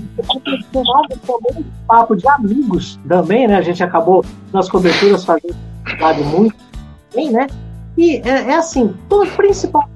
[0.78, 3.56] um papo de amigos também, né?
[3.56, 5.56] A gente acabou nas coberturas fazendo
[6.26, 6.54] muito
[7.12, 7.48] bem, né?
[7.96, 9.88] E é, é assim, todo, principal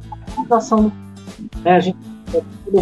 [0.51, 0.92] ação,
[1.62, 1.99] né, a gente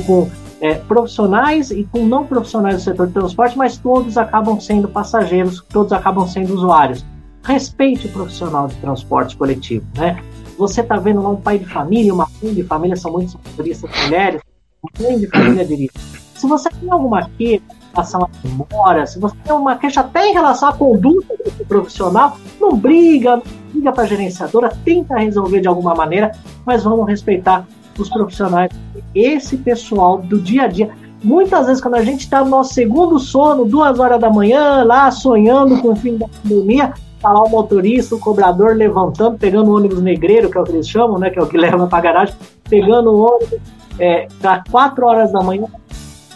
[0.06, 0.28] com
[0.60, 5.62] é, profissionais e com não profissionais do setor de transporte, mas todos acabam sendo passageiros,
[5.70, 7.04] todos acabam sendo usuários.
[7.44, 10.22] Respeite o profissional de transporte coletivo, né?
[10.56, 13.90] Você está vendo lá um pai de família, uma mãe de família, são muitos motoristas
[14.04, 14.40] mulheres,
[15.00, 15.92] mãe de família dirige.
[16.34, 17.62] Se você tem alguma queixa
[17.94, 22.36] relação à demora, se você tem uma queixa até em relação à conduta desse profissional,
[22.60, 23.40] não briga,
[23.72, 26.32] liga para a gerenciadora, tenta resolver de alguma maneira,
[26.66, 27.66] mas vamos respeitar
[27.98, 28.72] os profissionais,
[29.14, 30.90] esse pessoal do dia a dia.
[31.22, 35.10] Muitas vezes, quando a gente está no nosso segundo sono, duas horas da manhã, lá
[35.10, 39.76] sonhando com o fim da pandemia, tá lá o motorista, o cobrador levantando, pegando o
[39.76, 42.00] ônibus negreiro, que é o que eles chamam, né, que é o que leva para
[42.02, 42.34] garagem,
[42.68, 43.60] pegando o ônibus
[43.98, 45.66] é, tá quatro horas da manhã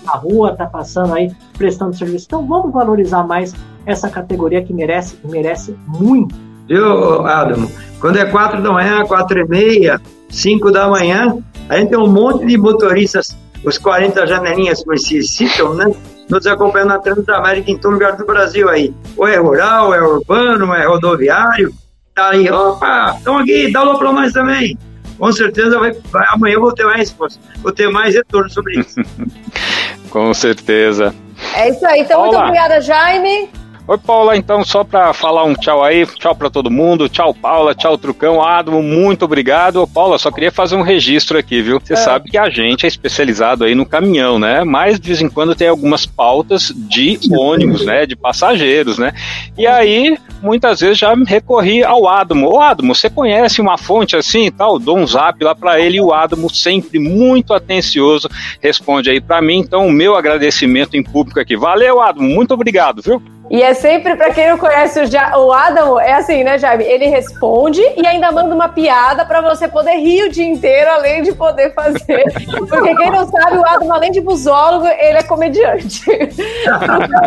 [0.08, 2.26] na rua, tá passando aí, prestando serviço.
[2.26, 3.54] Então vamos valorizar mais
[3.84, 6.34] essa categoria que merece, merece muito.
[6.66, 7.68] Viu, Adam?
[8.00, 11.38] Quando é quatro da manhã, quatro e meia, cinco da manhã,
[11.68, 15.92] a gente tem um monte de motoristas, os 40 janelinhas que se citam, né?
[16.28, 18.94] Nos acompanhando na Transamérica em todo lugar do Brasil aí.
[19.16, 21.72] Ou é rural, é urbano, é rodoviário.
[22.14, 24.76] Tá aí, opa, estão aqui, dá aula para nós também.
[25.18, 28.78] Com certeza vai, vai, amanhã eu vou ter mais resposta, vou ter mais retorno sobre
[28.78, 29.00] isso.
[30.10, 31.14] Com certeza.
[31.54, 32.00] É isso aí.
[32.00, 32.38] Então, Paula.
[32.38, 33.48] muito obrigada, Jaime.
[33.88, 37.74] Oi, Paula, então só para falar um tchau aí, tchau para todo mundo, tchau Paula,
[37.74, 39.86] tchau Trucão, Adamo, muito obrigado.
[39.86, 41.80] Paula, só queria fazer um registro aqui, viu?
[41.80, 41.96] Você é.
[41.96, 44.62] sabe que a gente é especializado aí no caminhão, né?
[44.62, 48.04] Mas de vez em quando tem algumas pautas de ônibus, né?
[48.04, 49.14] De passageiros, né?
[49.56, 52.46] E aí, muitas vezes já recorri ao Adamo.
[52.46, 54.78] Ô Adamo, você conhece uma fonte assim e tal?
[54.78, 58.28] Dou um zap lá para ele e o Adamo sempre muito atencioso
[58.60, 59.60] responde aí para mim.
[59.60, 61.56] Então, o meu agradecimento em público aqui.
[61.56, 63.22] Valeu, Adamo, muito obrigado, viu?
[63.50, 66.84] E é sempre, para quem não conhece o, ja o Adam, é assim, né, Jaime?
[66.84, 71.22] Ele responde e ainda manda uma piada para você poder rir o dia inteiro, além
[71.22, 72.24] de poder fazer.
[72.68, 76.02] Porque quem não sabe, o Adam, além de busólogo, ele é comediante.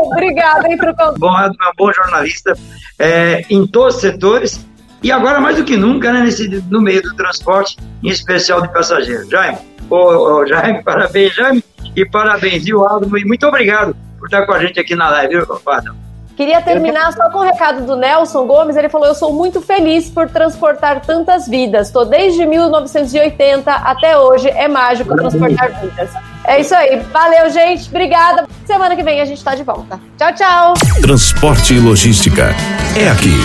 [0.03, 1.15] obrigada, hein, Trucão?
[1.17, 2.53] Bom, Adam é um bom jornalista
[2.99, 4.65] é, em todos os setores.
[5.01, 8.71] E agora, mais do que nunca, né, nesse, no meio do transporte, em especial de
[8.71, 9.27] passageiros.
[9.27, 9.57] Jaime,
[9.89, 11.63] ô, ô, Jaime, parabéns, Jaime,
[11.95, 15.37] e parabéns, o Adam, e muito obrigado por estar com a gente aqui na live,
[15.37, 16.10] viu, Adam?
[16.41, 18.75] Queria terminar só com o recado do Nelson Gomes.
[18.75, 21.85] Ele falou: Eu sou muito feliz por transportar tantas vidas.
[21.85, 24.49] Estou desde 1980 até hoje.
[24.49, 26.09] É mágico transportar vidas.
[26.43, 26.99] É isso aí.
[27.13, 27.87] Valeu, gente.
[27.89, 28.47] Obrigada.
[28.65, 29.99] Semana que vem a gente está de volta.
[30.17, 30.73] Tchau, tchau.
[30.99, 32.55] Transporte e logística.
[32.99, 33.35] É aqui,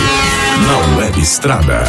[0.65, 1.83] na Web Estrada.